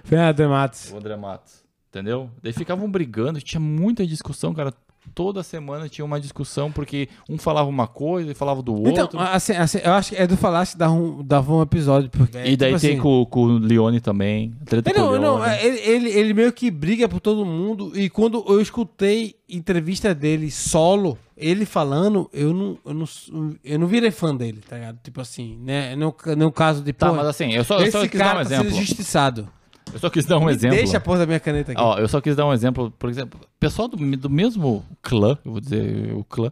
Fernando 0.03 0.49
Matos. 0.49 0.91
o 0.91 0.97
André 0.97 1.15
Matos, 1.15 1.63
entendeu? 1.89 2.31
Daí 2.41 2.51
ficavam 2.51 2.89
brigando, 2.89 3.39
tinha 3.39 3.59
muita 3.59 4.05
discussão, 4.07 4.51
cara. 4.53 4.73
Toda 5.13 5.43
semana 5.43 5.89
tinha 5.89 6.05
uma 6.05 6.19
discussão, 6.19 6.71
porque 6.71 7.09
um 7.29 7.37
falava 7.37 7.69
uma 7.69 7.87
coisa 7.87 8.31
e 8.31 8.35
falava 8.35 8.61
do 8.61 8.73
outro. 8.73 8.91
Então, 8.91 9.19
assim, 9.19 9.53
assim, 9.53 9.79
eu 9.83 9.93
acho 9.93 10.09
que 10.11 10.15
é 10.15 10.27
do 10.27 10.37
Falasse 10.37 10.77
dava 10.77 10.93
um, 10.93 11.23
dava 11.23 11.53
um 11.53 11.61
episódio. 11.61 12.09
Porque, 12.09 12.37
e 12.37 12.55
daí 12.55 12.71
tipo 12.71 12.81
tem 12.81 12.91
assim, 12.91 12.97
com, 13.01 13.25
com 13.25 13.41
o 13.41 13.57
Leone 13.57 13.99
também. 13.99 14.53
Treta 14.65 14.89
É, 14.89 14.93
não, 14.93 15.11
Leone. 15.11 15.23
não, 15.23 15.45
é, 15.45 15.65
ele, 15.65 15.79
ele, 15.79 16.09
ele 16.09 16.33
meio 16.33 16.53
que 16.53 16.69
briga 16.71 17.07
por 17.07 17.19
todo 17.19 17.45
mundo. 17.45 17.91
E 17.95 18.09
quando 18.09 18.43
eu 18.47 18.61
escutei 18.61 19.35
entrevista 19.49 20.13
dele 20.13 20.51
solo, 20.51 21.17
ele 21.35 21.65
falando, 21.65 22.29
eu 22.33 22.53
não, 22.53 22.77
eu 22.85 22.93
não, 22.93 23.55
eu 23.63 23.79
não 23.79 23.87
virei 23.87 24.11
fã 24.11 24.35
dele, 24.35 24.61
tá 24.67 24.75
ligado? 24.75 24.99
Tipo 25.01 25.21
assim, 25.21 25.57
né? 25.61 25.95
Não, 25.95 26.13
não 26.37 26.51
caso 26.51 26.83
de 26.83 26.93
Tá, 26.93 27.13
mas 27.13 27.27
assim, 27.27 27.53
eu 27.53 27.63
só, 27.63 27.79
eu 27.79 27.91
só 27.91 28.05
quis 28.07 28.19
dar 28.19 28.33
um 28.33 28.35
tá 28.35 28.41
exemplo. 28.41 28.67
injustiçado. 28.67 29.49
Eu 29.93 29.99
só 29.99 30.09
quis 30.09 30.25
dar 30.25 30.37
um 30.37 30.45
Me 30.45 30.51
exemplo. 30.51 30.77
Deixa 30.77 30.97
a 30.97 30.99
porra 31.01 31.19
da 31.19 31.25
minha 31.25 31.39
caneta 31.39 31.71
aqui. 31.71 31.81
Ó, 31.81 31.97
eu 31.97 32.07
só 32.07 32.19
quis 32.21 32.35
dar 32.35 32.45
um 32.45 32.53
exemplo, 32.53 32.91
por 32.91 33.09
exemplo, 33.09 33.39
pessoal 33.59 33.87
do, 33.87 33.97
do 34.17 34.29
mesmo 34.29 34.85
clã, 35.01 35.37
eu 35.45 35.51
vou 35.51 35.59
dizer 35.61 36.13
o 36.13 36.23
clã, 36.23 36.51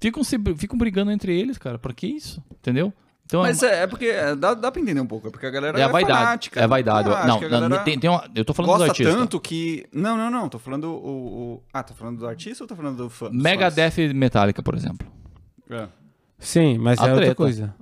ficam, 0.00 0.22
se, 0.24 0.38
ficam 0.56 0.78
brigando 0.78 1.10
entre 1.10 1.38
eles, 1.38 1.58
cara. 1.58 1.78
Pra 1.78 1.92
que 1.92 2.06
isso? 2.06 2.42
Entendeu? 2.50 2.92
Então, 3.26 3.42
Mas 3.42 3.62
é, 3.62 3.82
é 3.82 3.86
porque 3.86 4.06
é, 4.06 4.34
dá, 4.34 4.54
dá 4.54 4.72
pra 4.72 4.80
entender 4.80 5.02
um 5.02 5.06
pouco, 5.06 5.28
é 5.28 5.30
porque 5.30 5.44
a 5.44 5.50
galera 5.50 5.76
é 5.78 5.82
é, 5.82 5.84
a 5.84 5.88
vaidade. 5.88 6.18
fanática. 6.18 6.60
É 6.60 6.64
a 6.64 6.66
vaidade. 6.66 7.10
Não, 7.10 7.26
não, 7.26 7.40
galera 7.50 7.78
tem, 7.80 7.98
tem 7.98 8.08
uma, 8.08 8.24
eu 8.34 8.42
tô 8.42 8.54
falando 8.54 8.70
dos 8.70 8.78
gosta 8.78 8.92
artistas. 8.92 9.14
tanto 9.14 9.38
que... 9.38 9.84
Não, 9.92 10.16
não, 10.16 10.30
não, 10.30 10.48
tô 10.48 10.58
falando 10.58 10.84
o, 10.84 10.96
o- 11.56 11.62
Ah, 11.70 11.82
tô 11.82 11.92
falando 11.92 12.18
do 12.20 12.26
artista 12.26 12.64
ou 12.64 12.68
tô 12.68 12.74
falando 12.74 12.96
do 12.96 13.10
fã? 13.10 13.30
dos 13.30 13.42
Megadeth 13.42 13.98
e 13.98 14.14
Metallica, 14.14 14.62
por 14.62 14.74
exemplo. 14.74 15.06
É. 15.68 15.88
Sim, 16.38 16.78
mas 16.78 16.98
A 16.98 17.02
é 17.02 17.10
outra 17.10 17.20
treta. 17.26 17.34
coisa. 17.34 17.74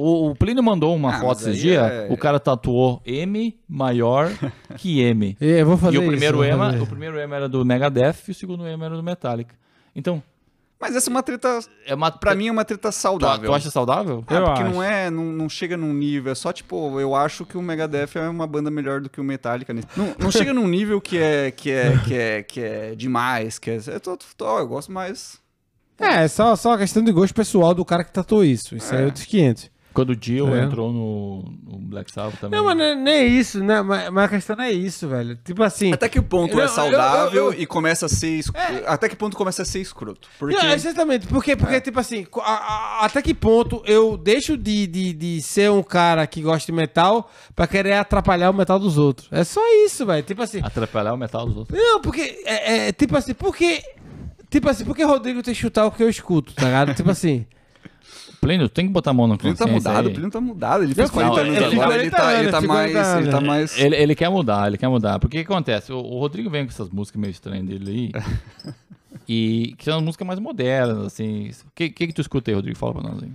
O, 0.00 0.30
o 0.30 0.34
Plínio 0.36 0.62
mandou 0.62 0.94
uma 0.94 1.16
Ah, 1.16 1.20
foto 1.20 1.40
esses 1.40 1.58
dias, 1.58 1.82
é- 1.90 2.06
o 2.08 2.16
cara 2.16 2.38
tatuou 2.38 3.02
M 3.04 3.58
maior 3.68 4.30
que 4.76 5.00
M. 5.00 5.36
E 5.40 5.44
Eu 5.58 5.66
vou 5.66 5.76
fazer 5.76 5.96
e 5.96 5.98
o 5.98 6.02
isso, 6.02 6.10
primeiro, 6.12 6.36
vou 6.36 6.46
M, 6.46 6.56
fazer. 6.56 6.80
o 6.82 6.86
primeiro 6.86 7.18
M 7.18 7.34
era 7.34 7.48
do 7.48 7.64
Megadeth 7.64 8.14
e 8.28 8.30
o 8.30 8.34
segundo 8.34 8.64
M 8.66 8.84
era 8.84 8.94
do 8.96 9.02
Metallica. 9.02 9.56
Então, 9.96 10.22
Mas 10.80 10.94
essa 10.94 11.08
é 11.08 11.10
uma 11.10 11.22
treta... 11.24 11.58
é 11.84 11.92
uma, 11.96 12.12
Pra 12.12 12.36
mim 12.36 12.46
é 12.46 12.52
uma 12.52 12.64
treta 12.64 12.92
saudável. 12.92 13.50
tu 13.50 13.52
acha 13.52 13.68
saudável? 13.72 14.22
Ah, 14.28 14.34
Eu 14.34 14.44
porque 14.44 14.62
acho. 14.62 14.72
não 14.72 14.80
é, 14.80 15.10
não, 15.10 15.24
não 15.24 15.48
chega 15.48 15.76
num 15.76 15.92
nível, 15.92 16.30
é 16.30 16.34
só 16.36 16.52
tipo, 16.52 17.00
eu 17.00 17.16
acho 17.16 17.44
que 17.44 17.58
o 17.58 17.62
Megadeth 17.62 18.10
é 18.14 18.28
uma 18.28 18.46
banda 18.46 18.70
melhor 18.70 19.00
do 19.00 19.10
que 19.10 19.20
o 19.20 19.24
Metallica. 19.24 19.74
Não, 19.74 20.14
não 20.16 20.30
chega 20.30 20.54
num 20.54 20.68
nível 20.68 21.00
que 21.00 21.18
é, 21.18 21.50
que 21.50 21.72
é, 21.72 21.98
que 21.98 22.14
é, 22.14 22.42
que 22.44 22.60
é 22.60 22.94
demais, 22.94 23.58
que 23.58 23.68
é, 23.72 23.80
eu, 23.88 23.98
tô, 23.98 24.16
tô- 24.36 24.58
eu 24.60 24.68
gosto 24.68 24.92
mais. 24.92 25.40
É, 25.98 26.22
é 26.22 26.28
só, 26.28 26.54
só 26.54 26.70
uma 26.70 26.78
questão 26.78 27.02
de 27.02 27.10
gosto 27.10 27.34
pessoal 27.34 27.74
do 27.74 27.84
cara 27.84 28.04
que 28.04 28.12
tatuou 28.12 28.44
isso. 28.44 28.76
Isso 28.76 28.94
aí 28.94 29.02
é 29.02 29.04
outros 29.06 29.24
500. 29.24 29.76
Quando 29.94 30.10
o 30.10 30.16
Dio 30.16 30.54
É. 30.54 30.62
entrou 30.62 30.92
no, 30.92 31.42
no 31.72 31.78
Black 31.78 32.12
Sabbath 32.12 32.38
também. 32.38 32.56
Não, 32.58 32.66
mas 32.66 32.76
não 32.76 32.84
é- 32.84 32.94
nem 32.94 33.14
é 33.14 33.24
isso, 33.26 33.62
né? 33.64 33.82
Mas, 33.82 34.10
mas 34.10 34.24
a 34.24 34.28
questão 34.28 34.54
não 34.54 34.64
é 34.64 34.70
isso, 34.70 35.08
velho. 35.08 35.36
Tipo 35.44 35.62
assim. 35.62 35.92
Até 35.92 36.08
que 36.08 36.20
ponto 36.20 36.54
Não, 36.54 36.60
é 36.60 36.64
eu- 36.64 36.68
saudável 36.68 37.46
eu- 37.46 37.52
eu- 37.52 37.60
e 37.60 37.66
começa 37.66 38.06
a 38.06 38.08
ser. 38.08 38.28
es- 38.38 38.52
Até 38.86 39.08
que 39.08 39.16
ponto 39.16 39.36
começa 39.36 39.62
a 39.62 39.64
ser 39.64 39.80
escroto? 39.80 40.28
Porque. 40.38 40.54
Não, 40.56 40.70
exatamente, 40.72 41.26
porque, 41.26 41.56
porque 41.56 41.80
tipo 41.80 41.98
assim, 41.98 42.26
a- 42.42 42.52
a- 43.00 43.04
até 43.06 43.20
que 43.22 43.34
ponto 43.34 43.82
eu 43.86 44.16
deixo 44.16 44.56
de, 44.56 44.86
de, 44.86 45.12
de 45.12 45.42
ser 45.42 45.70
um 45.70 45.82
cara 45.82 46.26
que 46.26 46.42
gosta 46.42 46.66
de 46.70 46.76
metal 46.76 47.28
pra 47.56 47.66
querer 47.66 47.94
atrapalhar 47.94 48.50
o 48.50 48.54
metal 48.54 48.78
dos 48.78 48.98
outros? 48.98 49.26
É 49.32 49.42
só 49.42 49.60
isso, 49.84 50.06
velho. 50.06 50.22
Tipo 50.22 50.42
assim. 50.42 50.60
Atrapalhar 50.62 51.12
o 51.12 51.16
metal 51.16 51.44
dos 51.46 51.56
outros. 51.56 51.76
Não, 51.78 52.00
porque. 52.00 52.42
É, 52.44 52.88
é, 52.88 52.92
tipo 52.92 53.16
assim, 53.16 53.34
porque. 53.34 53.82
Tipo 54.50 54.68
assim, 54.70 54.84
porque 54.84 55.02
Rodrigo 55.02 55.42
tem 55.42 55.52
que 55.52 55.60
chutar 55.60 55.86
o 55.86 55.90
que 55.90 56.02
eu 56.02 56.08
escuto, 56.08 56.54
tá 56.54 56.66
ligado? 56.66 56.94
tipo 56.94 57.10
assim. 57.10 57.44
Plínio, 58.40 58.68
tem 58.68 58.86
que 58.86 58.92
botar 58.92 59.10
a 59.10 59.14
mão 59.14 59.26
na 59.26 59.34
O 59.34 59.38
Plínio 59.38 59.56
tá 59.56 59.66
mudado, 59.66 60.06
aí. 60.06 60.12
o 60.12 60.14
Plínio 60.14 60.30
tá 60.30 60.40
mudado. 60.40 60.84
Ele 60.84 60.94
fez 60.94 61.10
Não, 61.10 61.14
40 61.14 61.40
ele 61.40 61.48
anos 61.48 61.70
tem 61.70 61.80
agora, 61.80 62.00
ele 62.00 62.10
40 62.10 62.16
tá, 62.16 62.40
ele 62.40 62.50
tá 62.50 62.60
mais. 62.60 62.92
40 62.92 63.20
Ele 63.20 63.30
tá 63.30 63.40
mais. 63.40 63.78
Ele, 63.78 63.96
ele 63.96 64.14
quer 64.14 64.28
mudar, 64.30 64.66
ele 64.68 64.78
quer 64.78 64.88
mudar. 64.88 65.18
Porque 65.18 65.40
o 65.40 65.44
que 65.44 65.52
acontece? 65.52 65.92
O, 65.92 65.98
o 65.98 66.18
Rodrigo 66.18 66.48
vem 66.48 66.64
com 66.64 66.70
essas 66.70 66.88
músicas 66.88 67.20
meio 67.20 67.30
estranhas 67.30 67.66
dele 67.66 68.12
aí. 68.14 68.74
e 69.28 69.74
que 69.76 69.84
são 69.84 70.00
músicas 70.00 70.26
mais 70.26 70.38
modernas, 70.38 70.98
assim. 70.98 71.50
O 71.66 71.70
que, 71.74 71.90
que, 71.90 72.06
que 72.06 72.12
tu 72.12 72.20
escuta 72.20 72.50
aí, 72.50 72.54
Rodrigo? 72.54 72.78
Fala 72.78 72.94
pra 72.94 73.02
nós 73.02 73.22
aí. 73.22 73.30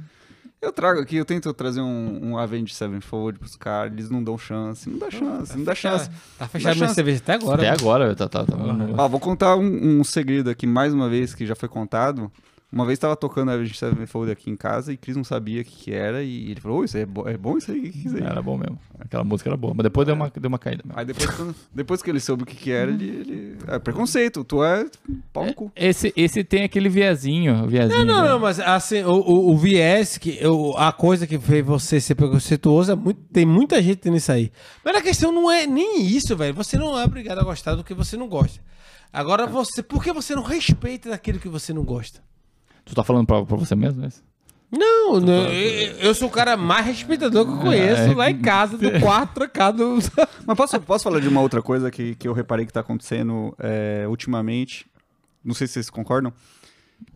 Eu 0.64 0.72
trago 0.72 1.02
aqui, 1.02 1.18
eu 1.18 1.26
tento 1.26 1.54
trazer 1.54 1.82
um, 1.82 2.20
um 2.24 2.38
Avenged 2.38 2.74
Sevenfold 2.74 3.38
pros 3.38 3.58
caras, 3.58 3.92
eles 3.92 4.10
não 4.10 4.24
dão 4.24 4.38
chance, 4.38 4.90
não 4.90 4.98
dá 4.98 5.12
chance, 5.12 5.58
não 5.58 5.66
dá 5.66 5.76
chance. 5.76 6.10
Tá 6.40 6.48
fechado 6.48 6.78
minha 6.78 6.88
cerveja 6.88 7.20
até 7.22 7.34
agora. 7.34 7.62
Até 7.62 7.70
mano. 7.70 7.82
agora, 7.82 8.16
tá, 8.16 8.30
tá, 8.30 8.46
tá 8.46 8.56
Ó, 8.98 9.08
vou 9.10 9.20
contar 9.20 9.58
um, 9.58 10.00
um 10.00 10.04
segredo 10.06 10.50
aqui, 10.50 10.66
mais 10.66 10.94
uma 10.94 11.10
vez, 11.10 11.36
que 11.36 11.46
já 11.46 11.54
foi 11.54 11.68
contado. 11.68 12.32
Uma 12.74 12.88
vez 12.88 12.98
tava 12.98 13.16
tocando 13.16 13.52
a 13.52 13.54
Avenged 13.54 13.78
Sevenfold 13.78 14.32
aqui 14.32 14.50
em 14.50 14.56
casa 14.56 14.92
e 14.92 14.98
Cris 14.98 15.16
não 15.16 15.24
sabia 15.24 15.62
o 15.62 15.64
que, 15.64 15.76
que 15.76 15.92
era 15.94 16.24
e 16.24 16.50
ele 16.50 16.60
falou, 16.60 16.80
"Ô, 16.80 16.84
isso 16.84 16.98
é, 16.98 17.06
bo- 17.06 17.30
é 17.30 17.38
bom 17.38 17.56
isso 17.56 17.72
aí? 17.72 17.78
O 17.78 17.82
que, 17.84 17.92
que 17.92 17.98
é 18.00 18.02
isso 18.08 18.16
aí? 18.18 18.24
Era 18.24 18.42
bom 18.42 18.58
mesmo. 18.58 18.80
Aquela 19.00 19.24
música 19.24 19.48
era 19.50 19.56
boa. 19.56 19.76
Mas 19.76 19.84
depois 19.84 20.08
deu 20.08 20.16
uma, 20.16 20.32
deu 20.36 20.48
uma 20.50 20.58
caída 20.58 20.82
mesmo. 20.84 21.00
Aí 21.00 21.06
depois, 21.06 21.30
quando- 21.30 21.56
depois 21.72 22.02
que 22.02 22.10
ele 22.10 22.20
soube 22.20 22.42
o 22.42 22.46
que, 22.48 22.56
que 22.56 22.72
era, 22.72 22.90
ele, 22.90 23.06
ele... 23.08 23.58
É 23.68 23.78
preconceito, 23.78 24.44
tu 24.44 24.64
é 24.64 24.88
pau 25.32 25.46
no 25.46 25.54
cu. 25.54 25.72
Esse, 25.76 26.12
esse 26.18 26.44
tem 26.44 26.64
aquele 26.64 26.90
viezinho. 26.90 27.68
viezinho 27.68 28.06
Não, 28.06 28.22
não, 28.24 28.30
não, 28.30 28.40
mas 28.40 28.60
assim, 28.60 29.04
o, 29.04 29.12
o, 29.20 29.52
o 29.52 29.58
viés, 29.58 30.18
que, 30.18 30.44
o, 30.48 30.76
a 30.76 30.92
coisa 30.92 31.28
que 31.28 31.38
fez 31.38 31.64
você 31.64 32.02
ser 32.02 32.16
preconceituoso, 32.16 32.92
é 32.92 32.96
muito, 32.96 33.22
tem 33.32 33.46
muita 33.46 33.80
gente 33.84 34.10
nisso 34.10 34.32
aí. 34.32 34.52
Mas 34.84 34.96
a 34.96 35.02
questão 35.02 35.32
não 35.32 35.52
é 35.52 35.68
nem 35.68 36.02
isso, 36.08 36.36
velho. 36.36 36.56
Você 36.56 36.76
não 36.76 36.98
é 37.00 37.04
obrigado 37.06 37.38
a 37.38 37.44
gostar 37.44 37.76
do 37.76 37.84
que 37.84 37.94
você 37.94 38.18
não 38.18 38.28
gosta. 38.28 38.60
Agora, 39.12 39.46
você, 39.46 39.84
por 39.84 40.04
que 40.04 40.12
você 40.12 40.36
não 40.36 40.42
respeita 40.42 41.10
daquilo 41.12 41.38
que 41.38 41.48
você 41.48 41.72
não 41.72 41.84
gosta? 41.84 42.20
Tu 42.86 42.94
tá 42.96 43.04
falando 43.04 43.26
pra, 43.26 43.46
pra 43.46 43.56
você 43.58 43.76
mesmo? 43.76 44.04
é 44.04 44.08
isso? 44.08 44.24
Não, 44.72 45.20
não 45.20 45.48
eu, 45.52 45.92
eu 45.98 46.16
sou 46.16 46.28
o 46.28 46.32
cara 46.32 46.58
mais 46.58 46.86
respeitador 46.86 47.46
que 47.46 47.52
eu 47.52 47.58
conheço 47.60 48.02
É. 48.12 48.16
lá 48.16 48.30
em 48.32 48.42
casa, 48.42 48.76
do 48.78 48.90
quarto, 49.00 49.34
trancado. 49.36 50.00
Mas 50.48 50.58
posso, 50.58 50.80
posso 50.82 51.04
falar 51.04 51.20
de 51.20 51.28
uma 51.28 51.42
outra 51.42 51.62
coisa 51.62 51.92
que, 51.92 52.16
que 52.16 52.28
eu 52.28 52.34
reparei 52.34 52.66
que 52.66 52.74
tá 52.74 52.80
acontecendo 52.80 53.56
é, 53.60 54.06
ultimamente? 54.08 54.88
Não 55.44 55.54
sei 55.54 55.68
se 55.68 55.74
vocês 55.74 55.90
concordam. 55.92 56.34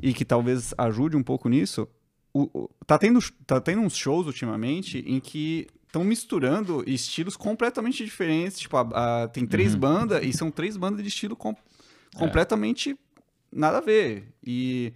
E 0.01 0.13
que 0.13 0.24
talvez 0.24 0.73
ajude 0.77 1.17
um 1.17 1.23
pouco 1.23 1.49
nisso. 1.49 1.88
O, 2.34 2.43
o- 2.53 2.69
tá, 2.86 2.97
tendo, 2.97 3.19
tá 3.47 3.60
tendo 3.60 3.82
uns 3.82 3.95
shows 3.97 4.27
ultimamente 4.27 4.99
em 5.08 5.19
que 5.19 5.65
estão 5.88 6.03
misturando 6.03 6.84
estilos 6.86 7.36
completamente 7.36 8.06
diferentes. 8.06 8.60
Tipo, 8.60 8.77
a- 8.77 9.23
a- 9.23 9.27
tem 9.30 9.47
três 9.47 9.73
bandas 9.73 10.23
e 10.23 10.32
são 10.32 10.51
três 10.51 10.77
bandas 10.77 11.01
de 11.01 11.08
estilo 11.10 11.36
com- 11.36 11.56
completamente 12.15 12.95
nada 13.51 13.80
a 13.80 13.82
ver. 13.82 14.32
E 14.45 14.93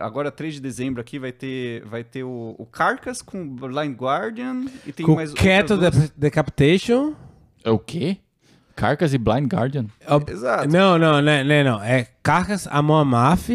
agora, 0.00 0.30
3 0.30 0.54
de 0.54 0.60
dezembro 0.60 1.00
aqui, 1.00 1.18
vai 1.18 1.32
ter, 1.32 1.84
vai 1.84 2.04
ter 2.04 2.22
o, 2.24 2.54
o 2.58 2.66
Carcass 2.66 3.22
com 3.22 3.46
Blind 3.46 3.96
Guardian 3.96 4.64
e 4.86 4.92
tem 4.92 5.04
Com 5.04 5.14
mais 5.16 5.32
duas- 5.76 5.92
Dep- 5.98 6.12
Decapitation. 6.16 7.14
É 7.64 7.70
o 7.70 7.78
quê? 7.78 8.18
Carcas 8.76 9.12
e 9.12 9.18
Blind 9.18 9.52
Guardian? 9.52 9.86
Ob- 10.08 10.30
Exato. 10.30 10.68
Não, 10.68 10.98
não, 10.98 11.20
não, 11.20 11.44
não, 11.44 11.64
não. 11.64 11.82
É 11.82 12.06
Carcass, 12.22 12.66
Amon 12.70 12.96
Amarth, 12.96 13.50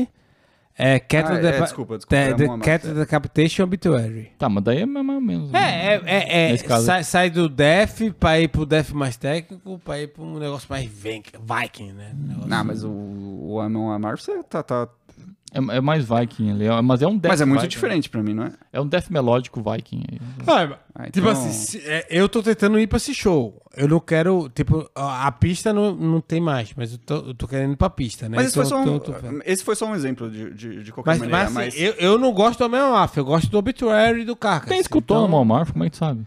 é 0.78 1.00
Cattle 1.00 1.38
Ah, 1.38 1.40
é, 1.40 1.42
Depa- 1.42 1.64
desculpa, 1.64 1.98
desculpa, 1.98 2.16
de- 2.16 2.30
é 2.32 2.34
de- 2.36 2.60
Cattle 2.64 2.92
é. 2.92 2.94
Decapitation 2.94 3.64
Obituary. 3.64 4.32
Tá, 4.38 4.48
mas 4.50 4.64
daí 4.64 4.82
é 4.82 4.86
mais 4.86 5.10
ou 5.10 5.22
menos. 5.22 5.52
É, 5.54 5.96
é, 5.96 6.02
é, 6.06 6.54
é 6.54 6.58
caso. 6.60 6.86
sai, 6.86 7.04
sai 7.04 7.30
do 7.32 7.50
Def 7.50 8.02
pra 8.20 8.40
ir 8.40 8.50
pro 8.50 8.66
Def 8.68 8.92
mais 8.92 9.18
técnico, 9.18 9.80
pra 9.80 10.00
ir 10.00 10.10
pra 10.10 10.22
um 10.22 10.38
negócio 10.38 10.68
mais 10.70 10.86
Viking, 10.86 11.94
né? 11.94 12.12
Um 12.14 12.28
negócio- 12.28 12.50
Não, 12.50 12.64
mas 12.64 12.84
o, 12.84 12.90
o 12.92 13.60
Amon 13.60 13.90
Amarth 13.92 14.20
você 14.20 14.44
tá, 14.44 14.62
tá... 14.62 14.88
É, 15.56 15.78
é 15.78 15.82
mais 15.82 16.06
Viking 16.08 16.52
ali. 16.52 16.66
é- 16.66 16.82
Mas 16.82 17.02
é 17.02 17.08
um 17.08 17.18
death 17.18 17.32
Mas 17.32 17.42
é 17.42 17.46
muito 17.46 17.62
Viking. 17.62 17.70
diferente 17.72 18.10
pra 18.10 18.22
mim, 18.22 18.34
não 18.34 18.44
é? 18.44 18.52
É 18.74 18.82
um 18.82 18.88
death 18.88 19.10
melódico 19.10 19.62
Viking. 19.64 20.04
aí. 20.12 20.20
Ah, 20.46 20.78
Ah, 20.98 21.04
Tipo 21.06 21.20
então- 21.28 21.32
assim, 21.32 21.52
se- 21.52 21.78
é, 21.80 22.08
eu 22.10 22.30
tô 22.30 22.42
tentando 22.42 22.80
ir 22.80 22.88
pra 22.88 22.96
esse 22.98 23.14
show. 23.14 23.62
Eu 23.76 23.86
não 23.88 24.00
quero, 24.00 24.50
tipo, 24.56 24.90
a, 24.96 25.28
a 25.28 25.32
pista 25.32 25.74
não, 25.74 25.94
não 25.94 26.22
tem 26.22 26.40
mais, 26.40 26.72
mas 26.76 26.94
eu 26.94 26.98
tô, 26.98 27.16
eu 27.16 27.34
tô 27.34 27.48
querendo 27.48 27.74
ir 27.74 27.76
pra 27.76 27.90
pista, 27.90 28.30
né? 28.30 28.38
Mas 28.38 28.46
esse 28.48 28.56
foi, 28.56 28.66
Então, 28.66 28.84
só 28.86 28.90
um, 28.90 29.00
tô- 29.00 29.12
tô- 29.12 29.20
tô- 29.20 29.42
esse 29.46 29.62
foi 29.64 29.76
só 29.76 29.86
um 29.88 29.94
exemplo 29.96 30.30
de, 30.32 30.54
de, 30.54 30.84
de 30.84 30.92
qualquer 30.94 31.12
Mas, 31.12 31.20
maneira. 31.20 31.50
mas, 31.50 31.68
assim, 31.74 31.84
mas 31.86 31.98
eu, 32.00 32.12
eu 32.12 32.18
não 32.18 32.32
gosto 32.34 32.60
do 32.60 32.66
Amarth, 32.66 33.18
eu 33.18 33.26
gosto 33.26 33.50
do 33.50 33.58
Obituary 33.58 34.22
e 34.22 34.26
do 34.26 34.36
Carcass. 34.38 34.70
Quem 34.70 34.80
escutou 34.80 35.18
então, 35.18 35.28
no 35.28 35.34
Walmart, 35.36 35.72
como 35.74 35.84
é 35.84 35.88
que 35.90 35.92
tu 35.92 35.98
sabe? 35.98 36.26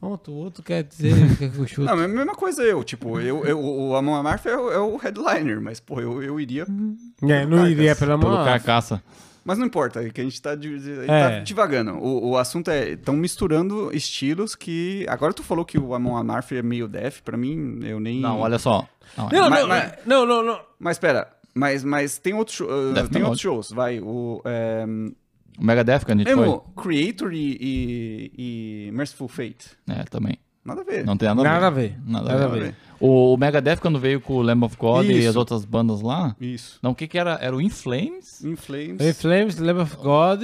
Pronto, 0.00 0.30
o 0.30 0.34
outro 0.34 0.62
quer 0.62 0.82
dizer 0.82 1.12
que 1.36 1.44
eu 1.44 1.66
chuto. 1.66 1.82
Não, 1.82 1.94
mas 1.94 2.04
a 2.06 2.08
mesma 2.08 2.34
coisa 2.34 2.62
eu. 2.62 2.82
Tipo, 2.82 3.20
eu, 3.20 3.44
eu, 3.44 3.60
o 3.60 3.94
Amon 3.94 4.14
Amarth 4.14 4.46
é, 4.46 4.56
o- 4.56 4.72
é 4.72 4.78
o 4.78 4.96
headliner, 4.96 5.60
mas, 5.60 5.78
pô, 5.78 6.00
eu, 6.00 6.22
eu 6.22 6.40
iria... 6.40 6.66
É, 7.22 7.44
não 7.44 7.66
iria 7.68 7.94
pelo 7.94 8.12
Amon 8.12 8.22
Pelo 8.22 8.34
Amarth. 8.36 8.48
carcaça. 8.64 9.02
Mas 9.44 9.58
não 9.58 9.66
importa, 9.66 10.02
é 10.02 10.10
que 10.10 10.20
a 10.20 10.24
gente 10.24 10.40
tá, 10.40 10.54
de- 10.54 10.78
de- 10.78 11.00
É. 11.02 11.06
tá 11.06 11.38
divagando. 11.40 11.92
O, 11.98 12.30
o 12.30 12.38
assunto 12.38 12.70
é, 12.70 12.90
estão 12.90 13.14
misturando 13.14 13.90
estilos 13.94 14.54
que... 14.54 15.04
Agora 15.08 15.32
tu 15.34 15.42
falou 15.42 15.64
que 15.64 15.78
o 15.78 15.94
Amon 15.94 16.16
Amarth 16.16 16.52
é 16.52 16.62
meio 16.62 16.88
def, 16.88 17.20
pra 17.22 17.36
mim, 17.36 17.80
eu 17.82 18.00
nem... 18.00 18.20
Não, 18.20 18.38
olha 18.40 18.58
só. 18.58 18.86
Não, 19.16 19.28
é- 19.28 19.32
Não, 19.34 19.50
Mas- 19.50 19.60
não, 19.60 19.68
mas- 19.68 19.92
não, 20.06 20.26
não, 20.26 20.42
não. 20.42 20.60
Mas 20.78 20.98
pera, 20.98 21.28
mas, 21.54 21.82
mas 21.84 22.16
tem, 22.18 22.32
outros 22.32 22.56
show- 22.56 22.68
uh, 22.70 22.92
Death 22.94 23.10
tem 23.10 23.22
outros 23.22 23.40
shows, 23.40 23.70
vai. 23.70 23.98
O, 24.00 24.40
é, 24.44 24.86
O 25.60 25.64
Megadeth 25.64 26.04
que 26.04 26.12
a 26.12 26.16
gente 26.16 26.24
mesmo 26.26 26.60
Creator 26.76 27.32
e, 27.34 27.56
e, 27.60 28.86
e 28.88 28.92
Merciful 28.92 29.28
Fate. 29.28 29.68
foi. 29.86 29.94
É, 29.94 30.04
também. 30.04 30.38
Nada 30.64 30.80
a 30.82 30.84
ver. 30.84 31.04
Não 31.04 31.16
tem 31.16 31.28
nada, 31.28 31.42
Nada 31.42 31.66
a 31.66 31.70
ver. 31.70 31.98
Nada, 32.04 32.28
Nada 32.28 32.44
a 32.44 32.48
ver. 32.48 32.60
ver. 32.62 32.74
O, 33.00 33.36
Megadeth, 33.36 33.76
quando 33.78 33.98
veio 33.98 34.20
com 34.20 34.34
o 34.34 34.42
Lamb 34.42 34.64
of 34.64 34.76
God 34.76 35.06
e 35.06 35.18
Isso. 35.18 35.28
as 35.30 35.36
outras 35.36 35.64
bandas 35.64 36.02
lá. 36.02 36.36
Isso. 36.40 36.78
Não, 36.82 36.90
o 36.90 36.94
que 36.94 37.06
que 37.08 37.18
era? 37.18 37.38
Era 37.40 37.56
o 37.56 37.60
In 37.60 37.70
Flames, 37.70 38.42
In 38.44 38.56
Flames. 38.56 39.00
In 39.00 39.12
Flames, 39.14 39.56
Lamb 39.58 39.80
of 39.80 39.96
God. 39.96 40.42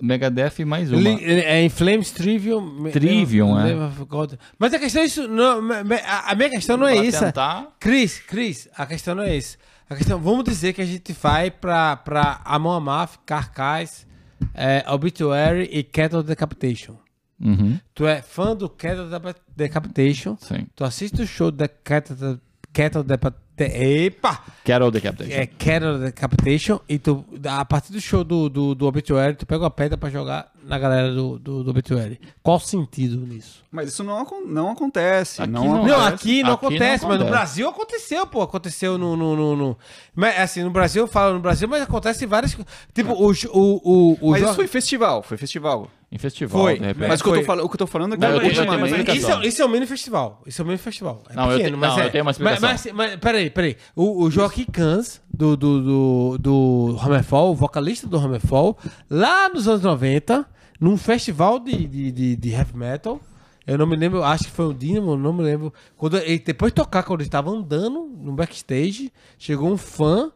Megadeth 0.00 0.52
e 0.60 0.64
mais 0.64 0.92
uma. 0.92 1.00
É 1.08 1.64
In 1.64 1.68
Flames, 1.68 2.10
Trivium. 2.12 2.90
Trivium, 2.92 3.58
é. 3.58 3.74
Lamb 3.74 3.84
of 3.92 4.04
God. 4.04 4.34
Mas 4.58 4.72
a 4.74 4.78
questão 4.78 5.02
é 5.02 5.06
isso. 5.06 5.26
Não, 5.26 5.58
a 5.58 6.34
minha 6.34 6.50
questão 6.50 6.76
não 6.76 6.86
é 6.86 6.96
isso. 7.04 7.18
tentar- 7.24 7.68
Cris, 7.80 8.20
Cris, 8.20 8.68
a 8.76 8.86
questão 8.86 9.14
não 9.16 9.22
é 9.24 9.36
isso. 9.36 9.56
A 9.90 9.96
questão, 9.96 10.18
vamos 10.20 10.44
dizer 10.44 10.72
que 10.74 10.82
a 10.82 10.84
gente 10.86 11.12
vai 11.12 11.50
pra, 11.50 11.96
pra 11.96 12.40
Amon 12.44 12.72
Amarth, 12.72 13.16
Carcass, 13.24 14.05
é, 14.54 14.84
Obituary 14.88 15.68
e 15.72 15.82
Cattle 15.82 16.22
Decapitation. 16.22 16.96
Uhum, 17.38 17.78
Tu 17.94 18.06
é 18.06 18.22
fã 18.22 18.56
do 18.56 18.68
Cattle 18.68 19.08
Decapitation, 19.54 20.36
sim. 20.40 20.66
tu 20.74 20.84
assiste 20.84 21.20
o 21.20 21.26
show 21.26 21.50
da 21.50 21.68
Cattle, 21.68 22.40
Cattle 22.72 23.02
Decapitation. 23.04 23.45
Epa! 23.64 24.42
Carol 24.64 24.90
Decapitation. 24.90 25.32
É 25.40 25.46
Cattle 25.46 25.98
Decapitation 25.98 26.80
e 26.88 26.98
tu, 26.98 27.24
a 27.48 27.64
partir 27.64 27.92
do 27.92 28.00
show 28.00 28.22
do, 28.24 28.48
do, 28.48 28.74
do 28.74 28.86
Obituary, 28.86 29.34
tu 29.36 29.46
pega 29.46 29.62
uma 29.64 29.70
pedra 29.70 29.96
pra 29.96 30.10
jogar 30.10 30.50
na 30.64 30.78
galera 30.78 31.12
do, 31.14 31.38
do, 31.38 31.62
do 31.64 31.70
Obituary. 31.70 32.20
Qual 32.42 32.56
o 32.56 32.60
sentido 32.60 33.16
nisso? 33.18 33.64
Mas 33.70 33.88
isso 33.88 34.02
não, 34.02 34.26
não 34.46 34.70
acontece. 34.72 35.40
Aqui 35.40 35.50
não, 35.52 35.64
não. 35.64 35.74
acontece. 35.76 35.88
Não, 35.96 36.06
aqui 36.06 36.06
não 36.06 36.14
Aqui 36.16 36.42
não 36.42 36.52
acontece, 36.54 37.06
mas 37.06 37.18
no. 37.20 37.26
Brasil 37.26 37.68
aconteceu, 37.68 38.26
pô. 38.26 38.42
Aconteceu 38.42 38.98
no. 38.98 39.16
no, 39.16 39.36
no, 39.36 39.56
no- 39.56 39.78
Mas, 40.14 40.38
assim, 40.40 40.62
no 40.64 40.70
Brasil, 40.70 41.04
eu 41.04 41.08
falo 41.08 41.34
no 41.34 41.40
Brasil, 41.40 41.68
mas 41.68 41.82
acontece 41.82 42.24
em 42.24 42.28
várias. 42.28 42.56
Tipo, 42.92 43.12
o. 43.12 43.30
o, 43.30 43.32
o, 43.52 44.18
o 44.20 44.30
Mas 44.32 44.40
jo- 44.40 44.46
isso 44.46 44.54
foi 44.56 44.66
festival, 44.66 45.22
foi 45.22 45.36
festival. 45.36 45.90
Em 46.10 46.18
festival, 46.18 46.62
Foi, 46.62 46.78
de 46.78 46.86
repente. 46.86 47.08
Mas 47.08 47.20
o 47.20 47.24
que, 47.24 47.30
eu 47.30 47.34
tô 47.34 47.42
falando, 47.42 47.64
o 47.64 47.68
que 47.68 47.74
eu 47.74 47.78
tô 47.78 47.86
falando 47.86 48.12
é 48.12 48.16
que 48.16 48.22
Não, 48.22 48.30
eu 48.30 48.46
explicação. 48.46 49.14
Isso, 49.14 49.30
é- 49.32 49.46
isso 49.48 49.62
é 49.62 49.64
um 49.66 49.68
mini 49.68 49.86
festival. 49.86 50.42
Isso 50.46 50.62
é 50.62 50.64
um 50.64 50.68
mini 50.68 50.78
festival. 50.78 51.22
É 51.28 51.34
Não, 51.34 51.44
eu 51.44 51.58
pequeno, 51.58 51.64
tenho- 51.70 51.78
mas 51.78 51.90
não, 51.90 51.98
é, 52.00 52.06
eu 52.06 52.10
tenho 52.12 52.22
uma 52.22 52.28
mas, 52.28 52.36
explicação. 52.36 52.94
mas, 52.94 53.10
mas 53.10 53.16
peraí, 53.20 53.50
peraí. 53.50 53.76
O, 53.94 54.22
o 54.24 54.30
Joaquim 54.30 54.66
Cans, 54.66 55.20
do, 55.28 55.56
do, 55.56 55.82
do, 55.82 56.38
do 56.38 56.96
Hammerfall, 57.02 57.50
o 57.50 57.54
vocalista 57.56 58.06
do 58.06 58.16
Hammerfall, 58.16 58.78
lá 59.10 59.48
nos 59.48 59.66
anos 59.66 59.82
90, 59.82 60.46
num 60.80 60.96
festival 60.96 61.58
de, 61.58 61.86
de, 61.88 62.12
de, 62.12 62.36
de 62.36 62.50
heavy 62.50 62.76
metal, 62.76 63.20
eu 63.66 63.76
não 63.76 63.84
me 63.86 63.96
lembro, 63.96 64.22
acho 64.22 64.44
que 64.44 64.50
foi 64.52 64.66
o 64.66 64.72
Dynamo, 64.72 65.16
não 65.16 65.32
me 65.32 65.42
lembro. 65.42 65.74
Quando 65.96 66.18
ele, 66.18 66.38
depois 66.38 66.70
de 66.70 66.76
tocar, 66.76 67.02
quando 67.02 67.20
ele 67.20 67.28
estava 67.28 67.50
andando 67.50 68.08
no 68.16 68.32
backstage, 68.32 69.12
chegou 69.36 69.68
um 69.72 69.76
fã 69.76 70.30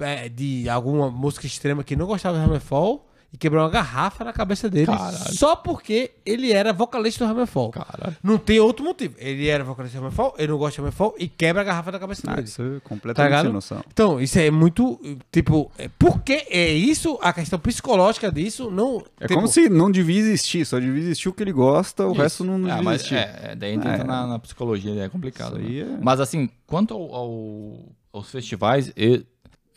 é, 0.00 0.30
de 0.30 0.66
alguma 0.66 1.10
música 1.10 1.46
extrema 1.46 1.84
que 1.84 1.94
não 1.94 2.06
gostava 2.06 2.38
do 2.38 2.42
Hammerfall 2.44 3.04
e 3.32 3.36
quebrou 3.36 3.62
uma 3.62 3.68
garrafa 3.68 4.24
na 4.24 4.32
cabeça 4.32 4.70
dele 4.70 4.86
Caralho. 4.86 5.16
só 5.34 5.54
porque 5.54 6.12
ele 6.24 6.50
era 6.50 6.72
vocalista 6.72 7.26
do 7.26 7.30
Hammerfall. 7.30 7.70
Caralho. 7.70 8.16
Não 8.22 8.38
tem 8.38 8.58
outro 8.58 8.82
motivo. 8.84 9.16
Ele 9.18 9.46
era 9.48 9.62
vocalista 9.62 9.98
do 9.98 10.00
Hammerfall, 10.04 10.34
ele 10.38 10.50
não 10.50 10.56
gosta 10.58 10.76
de 10.76 10.80
Hammerfall 10.80 11.14
e 11.18 11.28
quebra 11.28 11.60
a 11.60 11.64
garrafa 11.64 11.92
na 11.92 11.98
cabeça 11.98 12.22
Ah, 12.26 12.36
dele. 12.36 12.46
isso 12.48 12.62
é 12.62 12.74
Tá 12.80 12.88
completamente 12.88 13.28
ligado? 13.30 13.44
sem 13.44 13.52
noção. 13.52 13.84
Então, 13.92 14.18
isso 14.20 14.38
é 14.38 14.50
muito, 14.50 14.98
tipo, 15.30 15.70
é, 15.76 15.88
por 15.98 16.22
que 16.22 16.46
é 16.48 16.72
isso, 16.72 17.18
a 17.20 17.32
questão 17.32 17.58
psicológica 17.58 18.32
disso, 18.32 18.70
não... 18.70 19.02
É 19.20 19.26
tipo, 19.26 19.34
como 19.34 19.46
se 19.46 19.68
não 19.68 19.90
devia 19.90 20.18
existir, 20.18 20.64
só 20.64 20.78
devia 20.78 21.02
existir 21.02 21.28
o 21.28 21.32
que 21.34 21.42
ele 21.42 21.52
gosta, 21.52 22.06
o 22.06 22.12
Isso. 22.12 22.20
resto 22.22 22.44
não 22.44 22.56
devia 22.58 22.76
Ah, 22.76 22.82
mas 22.82 22.96
existir. 23.02 23.14
é, 23.16 23.40
é, 23.50 23.54
daí 23.54 23.74
entra 23.74 23.90
É. 23.94 24.04
na, 24.04 24.26
na 24.26 24.38
psicologia, 24.38 24.94
é 25.04 25.08
complicado. 25.10 25.58
Né? 25.58 25.80
é- 25.80 25.98
Mas 26.00 26.18
assim, 26.18 26.48
quanto 26.66 26.94
ao, 26.94 27.14
ao- 27.14 27.78
aos 28.10 28.30
festivais, 28.30 28.90
eu, 28.96 29.22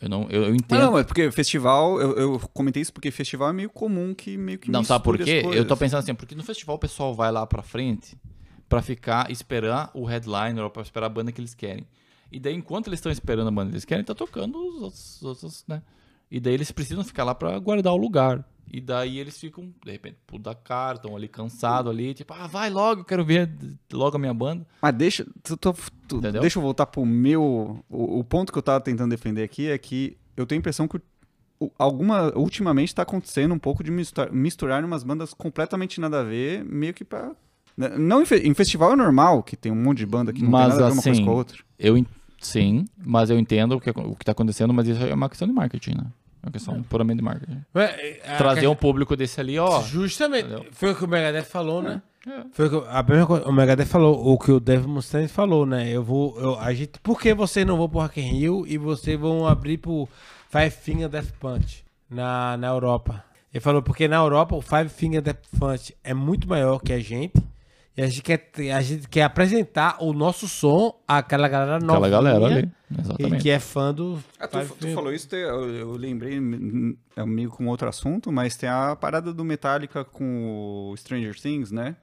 eu 0.02 0.08
não 0.08 0.26
eu, 0.28 0.42
eu 0.42 0.54
entendo. 0.54 0.80
não, 0.80 0.92
mas 0.92 1.06
porque 1.06 1.30
festival, 1.30 2.00
eu, 2.00 2.18
eu 2.18 2.38
comentei 2.52 2.82
isso 2.82 2.92
porque 2.92 3.10
festival 3.12 3.50
é 3.50 3.52
meio 3.52 3.70
comum 3.70 4.12
que 4.12 4.36
meio 4.36 4.58
que 4.58 4.70
Não, 4.70 4.82
sabe 4.82 5.04
por 5.04 5.16
quê? 5.16 5.42
Eu 5.52 5.64
tô 5.64 5.76
pensando 5.76 6.00
assim, 6.00 6.12
porque 6.12 6.34
no 6.34 6.42
festival 6.42 6.74
o 6.74 6.78
pessoal 6.78 7.14
vai 7.14 7.30
lá 7.30 7.46
pra 7.46 7.62
frente 7.62 8.18
pra 8.68 8.82
ficar 8.82 9.30
esperar 9.30 9.90
o 9.94 10.04
headliner 10.04 10.64
ou 10.64 10.70
pra 10.70 10.82
esperar 10.82 11.06
a 11.06 11.08
banda 11.08 11.30
que 11.30 11.40
eles 11.40 11.54
querem. 11.54 11.86
E 12.32 12.40
daí, 12.40 12.54
enquanto 12.54 12.88
eles 12.88 12.98
estão 12.98 13.12
esperando 13.12 13.48
a 13.48 13.50
banda 13.50 13.68
que 13.68 13.74
eles 13.74 13.84
querem, 13.84 14.04
tá 14.04 14.14
tocando 14.14 14.58
os 14.58 14.82
outros, 14.82 15.16
os 15.16 15.22
outros, 15.22 15.64
né? 15.68 15.82
E 16.30 16.40
daí 16.40 16.54
eles 16.54 16.72
precisam 16.72 17.04
ficar 17.04 17.22
lá 17.22 17.34
pra 17.34 17.58
guardar 17.58 17.92
o 17.92 17.96
lugar. 17.96 18.44
E 18.70 18.80
daí 18.80 19.18
eles 19.18 19.38
ficam, 19.38 19.70
de 19.84 19.92
repente, 19.92 20.16
por 20.26 20.38
dar 20.38 20.54
cara, 20.54 20.96
estão 20.96 21.14
ali 21.14 21.28
cansados 21.28 21.90
ali, 21.92 22.14
tipo, 22.14 22.32
ah, 22.32 22.46
vai 22.46 22.70
logo, 22.70 23.02
eu 23.02 23.04
quero 23.04 23.24
ver 23.24 23.50
logo 23.92 24.16
a 24.16 24.18
minha 24.18 24.32
banda. 24.32 24.66
Mas 24.80 24.94
deixa, 24.94 25.26
tu- 25.42 25.56
tu- 25.56 25.74
tu- 26.08 26.20
deixa 26.20 26.58
eu 26.58 26.62
voltar 26.62 26.86
pro 26.86 27.04
meu. 27.04 27.82
O, 27.90 28.18
o 28.20 28.24
ponto 28.24 28.50
que 28.52 28.58
eu 28.58 28.62
tava 28.62 28.80
tentando 28.80 29.10
defender 29.10 29.42
aqui 29.42 29.68
é 29.68 29.76
que 29.76 30.16
eu 30.36 30.46
tenho 30.46 30.58
a 30.58 30.60
impressão 30.60 30.88
que 30.88 30.98
alguma. 31.78 32.32
Ultimamente 32.36 32.94
tá 32.94 33.02
acontecendo 33.02 33.52
um 33.54 33.58
pouco 33.58 33.82
de 33.84 33.90
misturar, 33.90 34.32
misturar 34.32 34.84
umas 34.84 35.02
bandas 35.02 35.34
completamente 35.34 36.00
nada 36.00 36.20
a 36.20 36.24
ver, 36.24 36.64
meio 36.64 36.94
que 36.94 37.04
pra. 37.04 37.32
né, 37.76 37.90
Não 37.98 38.22
em, 38.22 38.26
em 38.44 38.54
festival 38.54 38.92
é 38.92 38.96
normal, 38.96 39.42
que 39.42 39.56
tem 39.56 39.70
um 39.70 39.76
monte 39.82 39.98
de 39.98 40.06
banda 40.06 40.32
que 40.32 40.42
não 40.42 40.50
Mas, 40.50 40.60
tem 40.62 40.68
nada 40.78 40.84
a 40.84 40.88
ver 40.88 40.92
uma 40.94 41.02
coisa 41.02 41.10
assim, 41.18 41.24
com 41.24 41.30
a 41.30 41.34
outra. 41.34 41.58
Eu, 41.78 42.06
sim, 42.40 42.84
mas 42.96 43.30
eu 43.30 43.38
entendo 43.38 43.76
o 43.76 43.80
que, 43.80 43.90
o 43.90 44.16
que 44.16 44.24
tá 44.24 44.32
acontecendo, 44.32 44.72
mas 44.72 44.88
isso 44.88 45.02
é 45.02 45.12
uma 45.14 45.28
questão 45.28 45.46
de 45.46 45.52
marketing, 45.54 45.96
né? 45.96 46.06
É 46.42 46.46
uma 46.46 46.52
questão 46.52 46.82
puramente 46.82 47.18
de 47.18 47.24
marketing. 47.24 47.64
é, 47.74 48.20
a 48.26 48.36
Trazer 48.36 48.66
um 48.66 48.74
público 48.74 49.16
desse 49.16 49.40
ali, 49.40 49.58
ó. 49.58 49.80
Justamente. 49.82 50.46
Entendeu? 50.46 50.66
Foi 50.72 50.90
o 50.90 50.96
que 50.96 51.04
o 51.04 51.08
Megadeth 51.08 51.44
falou, 51.44 51.80
né? 51.80 52.02
É. 52.26 52.44
Foi 52.52 52.66
o 52.66 52.82
que, 52.82 52.88
a 52.88 53.02
mesma 53.02 53.26
coisa, 53.26 53.48
o 53.48 53.52
Megadeth 53.52 53.86
falou, 53.86 54.32
o 54.32 54.38
que 54.38 54.50
o 54.50 54.60
Dave 54.60 54.86
Mustaine 54.86 55.28
falou, 55.28 55.64
né? 55.64 55.88
Eu 55.88 56.02
vou, 56.02 56.38
eu, 56.40 56.58
a 56.58 56.72
gente, 56.72 56.98
por 57.00 57.20
que 57.20 57.32
você 57.34 57.64
não 57.64 57.76
vou 57.76 57.88
pro 57.88 58.00
Rock 58.00 58.20
in 58.20 58.24
Rio 58.24 58.64
e 58.66 58.76
vocês 58.76 59.18
vão 59.18 59.46
abrir 59.46 59.78
pro 59.78 60.08
Five 60.50 60.70
Finger 60.70 61.08
Death 61.08 61.32
Punch 61.38 61.84
na, 62.10 62.56
na 62.56 62.68
Europa? 62.68 63.24
Ele 63.52 63.60
falou, 63.60 63.82
porque 63.82 64.08
na 64.08 64.16
Europa 64.16 64.56
o 64.56 64.62
Five 64.62 64.88
Finger 64.88 65.20
Death 65.20 65.44
Punch 65.58 65.94
é 66.02 66.14
muito 66.14 66.48
maior 66.48 66.78
que 66.78 66.92
a 66.92 67.00
gente 67.00 67.34
e 67.96 68.02
a 68.02 68.06
gente 68.06 68.22
quer, 68.22 68.50
a 68.74 68.80
gente 68.80 69.06
quer 69.06 69.22
apresentar 69.22 70.02
o 70.02 70.12
nosso 70.14 70.48
som 70.48 70.98
àquela 71.06 71.46
galera 71.46 71.78
nova. 71.78 72.06
Aquela 72.06 72.08
galera 72.08 72.46
ali. 72.46 72.70
E 72.90 73.00
Exatamente. 73.00 73.42
que 73.42 73.50
é 73.50 73.58
fã 73.58 73.92
do 73.92 74.18
Ah, 74.38 74.48
tu, 74.48 74.58
tu 74.80 74.88
falou 74.88 75.12
isso, 75.12 75.34
eu, 75.34 75.74
eu 75.74 75.92
lembrei, 75.92 76.38
é 77.16 77.24
meio 77.24 77.50
com 77.50 77.66
outro 77.66 77.88
assunto, 77.88 78.32
mas 78.32 78.56
tem 78.56 78.68
a 78.68 78.96
parada 78.96 79.32
do 79.32 79.44
Metallica 79.44 80.04
com 80.04 80.90
o 80.90 80.96
Stranger 80.96 81.38
Things, 81.38 81.70
né? 81.70 81.96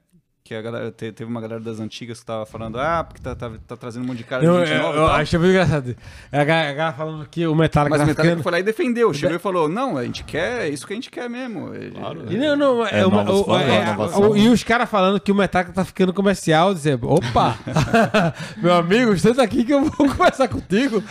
Que 0.50 0.56
a 0.56 0.64
galera, 0.64 0.92
te- 0.92 1.12
teve 1.12 1.30
uma 1.30 1.40
galera 1.40 1.60
das 1.62 1.80
antigas 1.80 2.22
que 2.22 2.26
tava 2.26 2.44
falando, 2.44 2.80
ah, 2.80 3.04
porque 3.04 3.22
tá, 3.22 3.36
tá, 3.36 3.52
tá 3.68 3.78
trazendo 3.78 4.02
um 4.04 4.08
monte 4.08 4.18
de 4.18 4.24
cara 4.24 4.44
Eu, 4.44 4.54
de 4.56 4.60
eu, 4.62 4.66
gente 4.66 4.82
nova 4.82 4.98
e 4.98 5.00
eu 5.00 5.06
achei 5.06 5.38
muito 5.38 5.52
engraçado. 5.52 5.96
A 6.32 6.44
galera, 6.44 6.70
a 6.72 6.74
galera 6.74 6.98
falando 6.98 7.28
que 7.30 7.46
o 7.46 7.54
Metallica 7.54 7.92
Mas 7.92 8.00
tá 8.00 8.04
o 8.06 8.08
Metallica 8.08 8.32
ficando... 8.32 8.42
foi 8.44 8.52
lá 8.54 8.60
e 8.60 8.64
defendeu, 8.64 9.14
chegou 9.14 9.36
e 9.36 9.40
falou, 9.40 9.70
não, 9.70 9.96
a 9.96 10.04
gente 10.06 10.24
quer, 10.24 10.62
é 10.62 10.70
isso 10.70 10.88
que 10.88 10.94
a 10.94 10.96
gente 10.96 11.12
quer 11.12 11.30
mesmo. 11.30 11.70
Claro, 11.94 12.24
E 12.34 12.36
não, 12.36 12.56
não, 12.56 12.84
é, 12.84 13.02
É, 13.02 13.06
uma- 13.06 13.24
novos 13.24 13.42
o- 13.42 13.46
fãs, 13.46 13.62
é, 13.62 14.40
e 14.40 14.50
os 14.50 14.64
caras 14.64 14.90
falando 14.90 15.20
que 15.20 15.32
o 15.32 15.36
Metallica 15.36 15.72
tá 15.72 15.86
ficando 15.86 16.12
comercial, 16.16 16.74
dizendo, 16.74 17.08
opa, 17.08 17.56
meu 18.58 18.74
amigo, 18.74 19.16
senta 19.20 19.44
aqui 19.44 19.64
que 19.64 19.72
eu 19.72 19.86
vou 19.86 19.92
conversar 20.10 20.48
contigo. 20.48 21.04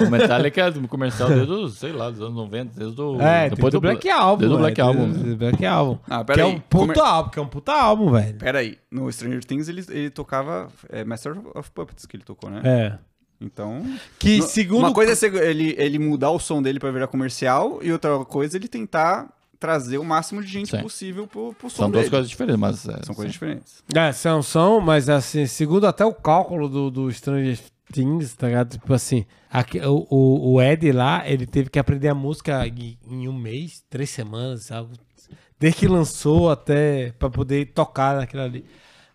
O 0.00 0.10
Metallica 0.10 0.58
é 0.68 0.72
comercial 0.88 1.28
desde 1.28 1.52
os, 1.52 1.76
sei 1.76 1.92
lá, 1.92 2.08
dos 2.08 2.22
anos 2.22 2.34
90, 2.34 2.78
desde 2.78 2.98
o. 2.98 3.20
É, 3.20 3.50
depois 3.50 3.74
do 3.74 3.80
Black 3.80 4.08
Album. 4.08 4.38
Desde 4.38 4.54
o 4.56 4.58
Black 4.58 4.80
Album. 4.80 5.10
desde 5.10 5.30
o 5.32 5.36
Black 5.36 5.66
Album. 5.66 5.98
Ah, 6.08 6.24
que 6.24 6.32
é 6.32 6.34
peraí, 6.36 6.44
um 6.54 6.60
puta 6.60 7.02
álbum, 7.06 7.30
que 7.30 7.38
é 7.38 7.42
um 7.42 7.46
puta 7.46 7.72
álbum, 7.74 8.10
velho. 8.12 8.34
Peraí, 8.38 8.69
no 8.90 9.10
Stranger 9.12 9.44
Things 9.44 9.68
ele, 9.68 9.84
ele 9.88 10.10
tocava 10.10 10.70
é, 10.88 11.04
Master 11.04 11.36
of 11.56 11.70
Puppets 11.70 12.06
que 12.06 12.16
ele 12.16 12.24
tocou, 12.24 12.50
né? 12.50 12.60
É. 12.64 12.98
Então... 13.40 13.82
Que 14.18 14.38
no- 14.38 14.42
segundo... 14.46 14.80
Uma 14.80 14.92
coisa 14.92 15.26
é 15.26 15.48
ele, 15.50 15.74
ele 15.78 15.98
mudar 15.98 16.30
o 16.30 16.38
som 16.38 16.60
dele 16.62 16.78
pra 16.78 16.90
virar 16.90 17.06
comercial 17.06 17.78
e 17.82 17.90
outra 17.90 18.22
coisa 18.24 18.56
é 18.56 18.58
ele 18.58 18.68
tentar 18.68 19.32
trazer 19.58 19.98
o 19.98 20.04
máximo 20.04 20.42
de 20.42 20.48
gente 20.48 20.70
Sim. 20.70 20.80
possível 20.82 21.26
pro, 21.26 21.52
pro 21.54 21.68
som 21.68 21.82
São 21.82 21.90
duas 21.90 22.04
dele. 22.04 22.10
coisas 22.10 22.30
diferentes, 22.30 22.60
mas. 22.60 22.88
é, 22.88 23.02
São 23.04 23.14
coisas 23.14 23.32
diferentes. 23.32 23.82
É, 23.94 24.10
são, 24.12 24.42
são, 24.42 24.80
mas 24.80 25.08
assim, 25.08 25.46
segundo 25.46 25.86
até 25.86 26.04
o 26.04 26.14
cálculo 26.14 26.68
do, 26.68 26.90
do 26.90 27.12
Stranger 27.12 27.58
Things, 27.92 28.34
tá 28.34 28.46
ligado? 28.46 28.70
Tipo 28.78 28.94
assim, 28.94 29.26
aqui, 29.50 29.78
o, 29.80 30.06
o, 30.08 30.52
o 30.54 30.62
Ed 30.62 30.90
lá, 30.92 31.28
ele 31.28 31.46
teve 31.46 31.68
que 31.68 31.78
aprender 31.78 32.08
a 32.08 32.14
música 32.14 32.66
em, 32.66 32.96
em 33.06 33.28
um 33.28 33.32
mês, 33.36 33.82
três 33.90 34.08
semanas, 34.10 34.70
algo. 34.72 34.92
Desde 35.60 35.78
que 35.80 35.86
lançou 35.86 36.50
até 36.50 37.12
pra 37.18 37.28
poder 37.30 37.66
tocar 37.66 38.16
naquilo 38.16 38.42
ali. 38.42 38.64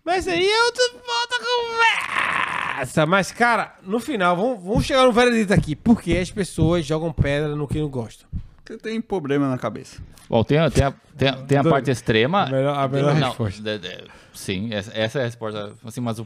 Mas 0.06 0.28
aí 0.28 0.48
outra, 0.66 0.84
outra 0.94 1.40
conversa. 1.40 3.06
Mas, 3.08 3.32
cara, 3.32 3.76
no 3.82 4.00
final, 4.00 4.36
vamos, 4.38 4.64
vamos 4.64 4.86
chegar 4.86 5.06
no 5.06 5.12
veredito 5.12 5.54
aqui. 5.54 5.76
Por 5.76 6.02
que 6.02 6.16
as 6.18 6.30
pessoas 6.30 6.86
jogam 6.86 7.12
pedra 7.12 7.56
no 7.56 7.68
que 7.68 7.80
não 7.80 7.90
gostam? 7.90 8.28
Você 8.64 8.78
tem 8.78 9.02
problema 9.02 9.50
na 9.50 9.58
cabeça. 9.58 10.02
Bom, 10.30 10.44
tem, 10.44 10.58
a- 10.60 10.70
tem, 10.70 10.84
a, 10.84 10.92
tem, 11.18 11.28
a, 11.30 11.34
tem 11.34 11.58
a 11.58 11.64
parte 11.64 11.90
extrema. 11.90 12.44
A 12.44 12.50
melhor- 12.52 12.78
a 12.78 12.88
melhor 12.88 13.16
Não, 13.16 13.28
resposta. 13.30 13.62
de- 13.62 13.78
de- 13.80 14.04
sim, 14.34 14.74
essa, 14.74 14.92
essa 14.96 15.20
é 15.20 15.22
a 15.22 15.26
resposta. 15.26 15.74
Assim, 15.84 16.02
mas 16.02 16.22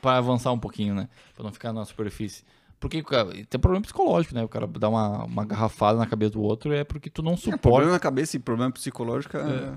para 0.00 0.16
avançar 0.18 0.52
um 0.52 0.58
pouquinho, 0.58 0.94
né? 0.94 1.08
Pra 1.34 1.44
não 1.44 1.52
ficar 1.52 1.72
na 1.72 1.84
superfície. 1.84 2.42
Porque 2.80 3.02
cara, 3.02 3.30
tem 3.48 3.60
problema 3.60 3.82
psicológico, 3.82 4.34
né? 4.34 4.42
O 4.42 4.48
cara 4.48 4.66
dá 4.66 4.88
uma, 4.88 5.24
uma 5.24 5.44
garrafada 5.44 5.98
na 5.98 6.06
cabeça 6.06 6.32
do 6.32 6.40
outro 6.42 6.72
é 6.72 6.82
porque 6.82 7.10
tu 7.10 7.22
não 7.22 7.34
É, 7.34 7.36
suporta. 7.36 7.58
problema 7.60 7.92
na 7.92 8.00
cabeça 8.00 8.36
e 8.36 8.40
problema 8.40 8.72
psicológico 8.72 9.36
é- 9.36 9.74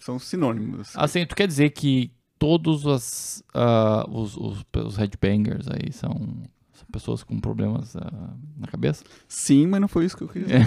são 0.00 0.18
sinônimos. 0.18 0.90
Assim, 0.96 1.24
tu 1.24 1.36
quer 1.36 1.46
dizer 1.46 1.70
que 1.70 2.10
todos 2.40 2.86
as, 2.88 3.44
ah, 3.54 4.04
os, 4.10 4.36
os, 4.36 4.64
os 4.84 4.96
headbangers 4.96 5.68
aí 5.68 5.92
são, 5.92 6.10
são 6.72 6.86
pessoas 6.90 7.22
com 7.22 7.38
problemas 7.38 7.94
ah, 7.94 8.34
na 8.58 8.66
cabeça? 8.66 9.04
Sim, 9.28 9.68
mas 9.68 9.80
não 9.80 9.86
foi 9.88 10.06
isso 10.06 10.16
que 10.16 10.24
eu 10.24 10.28
quis 10.28 10.42
dizer. 10.42 10.66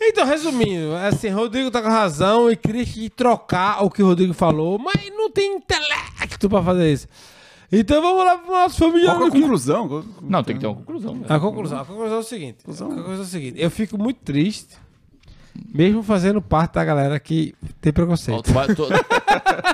Então, 0.00 0.24
resumindo, 0.26 0.94
assim, 0.94 1.28
Rodrigo 1.28 1.70
tá 1.70 1.82
com 1.82 1.88
razão 1.88 2.50
e 2.50 2.56
queria 2.56 2.84
que 2.86 3.10
trocar 3.10 3.84
o 3.84 3.90
que 3.90 4.02
o 4.02 4.06
Rodrigo 4.06 4.32
falou, 4.32 4.78
mas 4.78 5.10
não 5.10 5.30
tem 5.30 5.56
intelecto 5.56 6.48
pra 6.48 6.62
fazer 6.62 6.92
isso. 6.92 7.06
Então 7.70 8.00
vamos 8.00 8.24
lá 8.24 8.38
pro 8.38 8.50
nosso 8.52 8.78
familiar. 8.78 9.16
Qual 9.16 9.30
que 9.30 9.36
é 9.36 9.40
a 9.40 9.42
conclusão? 9.42 10.04
Não, 10.22 10.42
tem 10.42 10.54
que 10.54 10.60
ter 10.62 10.66
uma 10.66 10.76
conclusão. 10.76 11.14
né? 11.14 11.26
A 11.28 11.38
conclusão, 11.38 11.80
a 11.80 11.84
conclusão 11.84 12.16
é 12.16 12.20
o 12.20 12.22
seguinte. 12.22 12.58
Conclusão. 12.64 12.86
A 12.90 12.94
conclusão 12.94 13.18
é 13.18 13.20
o 13.20 13.24
seguinte. 13.26 13.60
Eu 13.60 13.70
fico 13.70 13.98
muito 13.98 14.20
triste, 14.24 14.74
mesmo 15.74 16.02
fazendo 16.02 16.40
parte 16.40 16.74
da 16.74 16.84
galera 16.84 17.20
que 17.20 17.54
tem 17.80 17.90
Ó, 17.90 17.92
preconceito. 17.92 18.42
tu 18.42 18.52
vai- 18.52 18.74
tu- 18.74 18.88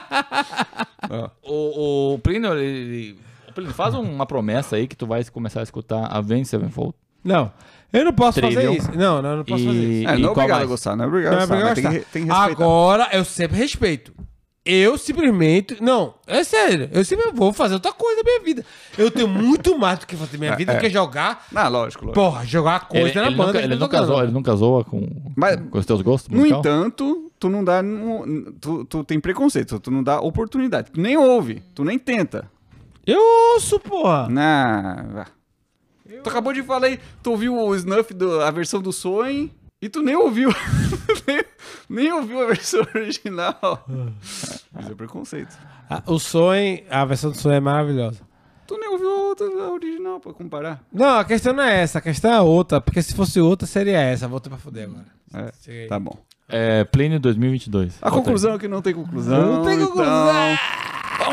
o, 1.42 2.14
o 2.14 2.18
Plínio, 2.18 2.52
ele, 2.54 3.16
o 3.48 3.52
Plínio, 3.52 3.72
faz 3.72 3.94
uma 3.94 4.26
promessa 4.26 4.76
aí 4.76 4.86
que 4.88 4.96
tu 4.96 5.06
vai 5.06 5.24
começar 5.26 5.60
a 5.60 5.62
escutar 5.62 6.04
a 6.06 6.18
Avenged 6.18 6.46
Sevenfold. 6.48 6.94
Não, 7.22 7.50
eu 7.92 8.04
não 8.04 8.12
posso 8.12 8.40
fazer 8.40 8.54
Trivial. 8.54 8.74
isso. 8.74 8.90
Não, 8.98 9.22
não, 9.22 9.30
eu 9.30 9.36
não 9.38 9.44
posso 9.44 9.62
E- 9.62 9.66
fazer 9.66 9.78
isso. 10.00 10.08
É, 10.08 10.12
não 10.12 10.18
é 10.18 10.22
qual 10.22 10.32
obrigado 10.32 10.62
a 10.62 10.66
gostar, 10.66 10.96
não 10.96 11.04
é 11.04 11.08
obrigado 11.08 11.32
Não 11.32 11.38
a 11.38 11.42
é 11.42 11.46
gostar, 11.46 11.64
mas 11.64 11.74
tem 11.74 11.84
que, 11.84 11.98
tem 12.10 12.24
que 12.26 12.32
respeitar. 12.32 12.62
Agora, 12.62 13.08
eu 13.12 13.24
sempre 13.24 13.56
respeito. 13.56 14.12
Eu 14.66 14.96
simplesmente. 14.96 15.76
Não, 15.82 16.14
é 16.26 16.42
sério. 16.42 16.88
Eu 16.90 17.04
sempre 17.04 17.30
vou 17.32 17.52
fazer 17.52 17.74
outra 17.74 17.92
coisa 17.92 18.22
na 18.22 18.24
minha 18.24 18.40
vida. 18.42 18.64
Eu 18.96 19.10
tenho 19.10 19.28
muito 19.28 19.78
mais 19.78 19.98
do 19.98 20.06
que 20.06 20.16
fazer 20.16 20.32
na 20.34 20.38
minha 20.38 20.52
É, 20.52 20.56
vida 20.56 20.72
é. 20.72 20.76
do 20.76 20.80
que 20.80 20.88
jogar. 20.88 21.46
Não, 21.52 21.68
lógico, 21.68 22.06
lógico. 22.06 22.12
Porra, 22.14 22.46
jogar 22.46 22.88
coisa 22.88 23.08
Ele, 23.08 23.20
na 23.20 23.26
ele 23.26 23.36
banda. 23.36 23.46
nunca, 23.52 23.62
ele, 23.64 23.74
eu 23.74 23.78
nunca 23.78 24.02
zoa, 24.06 24.22
ele 24.22 24.32
nunca 24.32 24.56
zoa 24.56 24.82
com, 24.84 25.06
Mas- 25.36 25.60
com 25.70 25.78
os 25.78 25.84
teus 25.84 26.00
gostos 26.00 26.30
No 26.30 26.38
musical? 26.38 26.60
entanto, 26.60 27.30
tu 27.38 27.50
não 27.50 27.62
dá. 27.62 27.82
Tu, 28.60 28.84
tu 28.86 29.04
tem 29.04 29.20
preconceito, 29.20 29.78
tu 29.78 29.90
não 29.90 30.02
dá 30.02 30.18
oportunidade. 30.20 30.90
Tu 30.92 31.00
nem 31.00 31.16
ouve, 31.16 31.62
tu 31.74 31.84
nem 31.84 31.98
tenta. 31.98 32.50
Eu 33.06 33.20
ouço, 33.54 33.78
porra. 33.78 34.28
Na. 34.30 35.26
Tu 36.22 36.30
acabou 36.30 36.54
de 36.54 36.62
falar 36.62 36.86
aí, 36.86 36.98
tu 37.22 37.32
ouviu 37.32 37.54
o 37.54 37.74
snuff, 37.76 38.14
do, 38.14 38.40
a 38.40 38.50
versão 38.50 38.80
do 38.80 38.92
Sonho, 38.94 39.50
e 39.82 39.90
tu 39.90 40.00
nem 40.02 40.16
ouviu. 40.16 40.48
Nem 41.88 42.12
ouviu 42.12 42.42
a 42.42 42.46
versão 42.46 42.80
original. 42.94 43.84
Isso 44.22 44.64
é 44.90 44.94
preconceito. 44.94 45.56
Ah, 45.88 46.02
O 46.06 46.18
sonho, 46.18 46.80
a 46.90 47.04
versão 47.04 47.30
do 47.30 47.36
sonho 47.36 47.54
é 47.54 47.60
maravilhosa. 47.60 48.20
Tu 48.66 48.78
nem 48.78 48.88
ouviu 48.88 49.10
a 49.10 49.14
outra 49.28 49.46
a 49.46 49.72
original 49.72 50.18
pra 50.20 50.32
comparar. 50.32 50.80
Não, 50.92 51.18
a 51.18 51.24
questão 51.24 51.52
não 51.52 51.62
é 51.62 51.82
essa, 51.82 51.98
a 51.98 52.00
questão 52.00 52.32
é 52.32 52.40
outra. 52.40 52.80
Porque 52.80 53.02
se 53.02 53.14
fosse 53.14 53.38
outra, 53.40 53.66
seria 53.66 53.98
essa. 54.00 54.26
Voltei 54.26 54.48
pra 54.50 54.58
foder 54.58 54.84
agora. 54.88 55.04
É, 55.34 55.52
aí. 55.70 55.86
tá 55.86 55.98
bom. 56.00 56.16
É, 56.48 56.84
Plane 56.84 57.18
2022. 57.18 57.98
A 58.00 58.10
conclusão 58.10 58.54
é 58.54 58.58
que 58.58 58.68
não 58.68 58.80
tem 58.80 58.94
conclusão. 58.94 59.56
Não 59.56 59.64
tem 59.64 59.78
conclusão. 59.80 60.54
Então... 61.16 61.32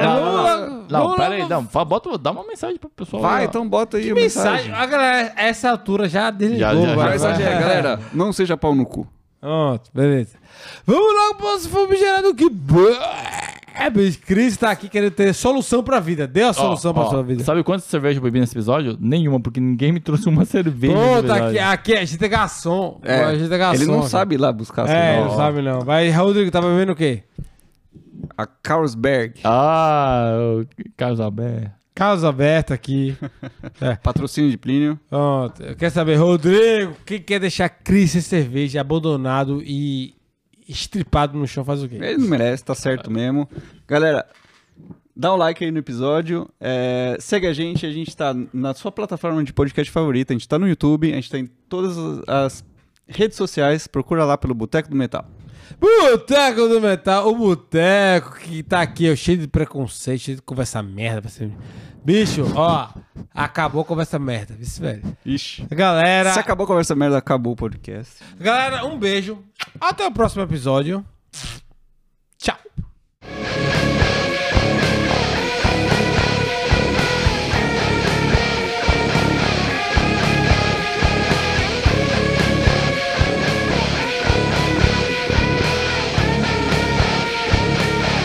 Não, 0.00 0.20
não, 0.20 0.24
não. 0.32 0.42
lá, 0.42 0.58
Não, 0.90 1.02
vamos 1.02 1.16
pera 1.16 1.34
aí, 1.34 1.48
não. 1.48 1.66
Fala, 1.66 1.84
Bota, 1.84 2.16
dá 2.18 2.30
uma 2.30 2.46
mensagem 2.46 2.76
pro 2.78 2.88
pessoal. 2.88 3.22
Vai, 3.22 3.42
aí, 3.42 3.46
então 3.48 3.68
bota 3.68 3.96
aí 3.96 4.10
a 4.10 4.14
Mensagem. 4.14 4.68
mensagem. 4.68 4.74
A 4.74 4.86
galera, 4.86 5.32
a 5.36 5.42
essa 5.42 5.70
altura 5.70 6.08
já 6.08 6.30
desligou. 6.30 6.60
Já, 6.60 6.74
já, 6.74 6.94
vai, 6.94 7.18
vai. 7.18 7.42
é, 7.42 7.60
galera, 7.60 8.00
não 8.12 8.32
seja 8.32 8.56
pau 8.56 8.74
no 8.74 8.86
cu. 8.86 9.06
Pronto, 9.40 9.90
beleza. 9.94 10.36
Vamos 10.86 11.14
logo 11.14 11.34
pro 11.36 11.46
nosso 11.46 11.68
famigerado 11.68 12.34
que... 12.34 12.44
É, 13.80 13.88
Cris 13.90 14.16
Cris 14.16 14.56
tá 14.56 14.72
aqui 14.72 14.88
querendo 14.88 15.12
ter 15.12 15.32
solução 15.32 15.84
pra 15.84 16.00
vida. 16.00 16.26
Dê 16.26 16.42
a 16.42 16.48
Ó, 16.48 16.52
solução 16.52 16.92
pra 16.92 17.04
ó, 17.04 17.10
sua 17.10 17.22
vida. 17.22 17.44
Sabe 17.44 17.62
quantas 17.62 17.84
cervejas 17.84 18.16
eu 18.16 18.22
bebi 18.22 18.40
nesse 18.40 18.52
episódio? 18.54 18.98
Nenhuma, 19.00 19.38
porque 19.38 19.60
ninguém 19.60 19.92
me 19.92 20.00
trouxe 20.00 20.28
uma 20.28 20.44
cerveja. 20.46 20.92
Pronto, 20.92 21.28
verdade. 21.28 21.58
aqui, 21.58 21.92
aqui 21.92 21.94
a 21.94 22.04
gente 22.04 22.24
é 22.24 22.28
garçom. 22.28 22.98
É, 23.04 23.22
a 23.22 23.38
gente 23.38 23.52
é 23.52 23.58
garçom. 23.58 23.82
ele 23.82 23.90
não 23.92 24.00
aqui. 24.00 24.08
sabe 24.08 24.34
ir 24.34 24.38
lá 24.38 24.50
buscar 24.52 24.88
É, 24.88 25.18
as 25.20 25.24
não 25.26 25.36
sabe 25.36 25.62
não. 25.62 25.80
Vai, 25.82 26.10
Rodrigo, 26.10 26.50
tá 26.50 26.60
bebendo 26.60 26.90
o 26.92 26.96
quê? 26.96 27.22
A 28.36 28.46
Carlsberg. 28.46 29.34
Ah, 29.44 30.32
o 30.60 30.66
Carlos 30.96 31.20
Carlos 31.98 32.22
aberto 32.22 32.72
aqui. 32.72 33.16
Patrocínio 34.04 34.48
de 34.50 34.56
Plínio. 34.56 35.00
Pronto. 35.10 35.74
Quer 35.76 35.90
saber, 35.90 36.14
Rodrigo, 36.14 36.94
quem 37.04 37.20
quer 37.20 37.40
deixar 37.40 37.68
Cris 37.68 38.12
sem 38.12 38.20
cerveja, 38.20 38.80
abandonado 38.80 39.60
e 39.64 40.14
estripado 40.68 41.36
no 41.36 41.44
chão 41.44 41.64
faz 41.64 41.82
o 41.82 41.88
quê? 41.88 41.96
Ele 41.96 42.18
não 42.18 42.28
merece, 42.28 42.64
tá 42.64 42.72
certo 42.74 43.10
mesmo. 43.10 43.48
Galera, 43.88 44.24
dá 45.16 45.34
um 45.34 45.36
like 45.36 45.64
aí 45.64 45.72
no 45.72 45.78
episódio. 45.78 46.48
é, 46.60 47.16
segue 47.18 47.48
a 47.48 47.52
gente, 47.52 47.84
a 47.84 47.90
gente 47.90 48.16
tá 48.16 48.32
na 48.52 48.74
sua 48.74 48.92
plataforma 48.92 49.42
de 49.42 49.52
podcast 49.52 49.90
favorita. 49.90 50.32
A 50.32 50.36
gente 50.36 50.46
tá 50.46 50.56
no 50.56 50.68
YouTube, 50.68 51.10
a 51.10 51.16
gente 51.16 51.28
tá 51.30 51.38
em 51.38 51.46
todas 51.68 51.98
as- 51.98 52.22
as 52.28 52.64
redes 53.08 53.36
sociais. 53.36 53.88
Procura 53.88 54.24
lá 54.24 54.38
pelo 54.38 54.54
Boteco 54.54 54.88
do 54.88 54.94
Metal. 54.96 55.28
Boteco 55.78 56.68
do 56.68 56.80
Metal, 56.80 57.28
o 57.28 57.34
boteco 57.34 58.38
que 58.38 58.62
tá 58.62 58.80
aqui, 58.80 59.10
ó, 59.10 59.16
cheio 59.16 59.38
de 59.38 59.48
preconceito, 59.48 60.20
cheio 60.20 60.36
de 60.36 60.42
conversa 60.42 60.82
merda. 60.82 61.22
Pra 61.22 61.30
ser... 61.30 61.50
Bicho, 62.04 62.44
ó, 62.54 62.88
acabou 63.34 63.82
a 63.82 63.84
conversa 63.84 64.18
merda. 64.18 64.56
Isso, 64.58 64.80
velho. 64.80 65.02
Ixi. 65.26 65.66
Galera. 65.70 66.32
Se 66.32 66.38
acabou 66.38 66.64
a 66.64 66.66
conversa 66.66 66.94
merda, 66.94 67.18
acabou 67.18 67.52
o 67.52 67.56
podcast. 67.56 68.14
Galera, 68.38 68.86
um 68.86 68.98
beijo. 68.98 69.38
Até 69.80 70.06
o 70.06 70.12
próximo 70.12 70.42
episódio. 70.42 71.04
Tchau. 72.38 72.56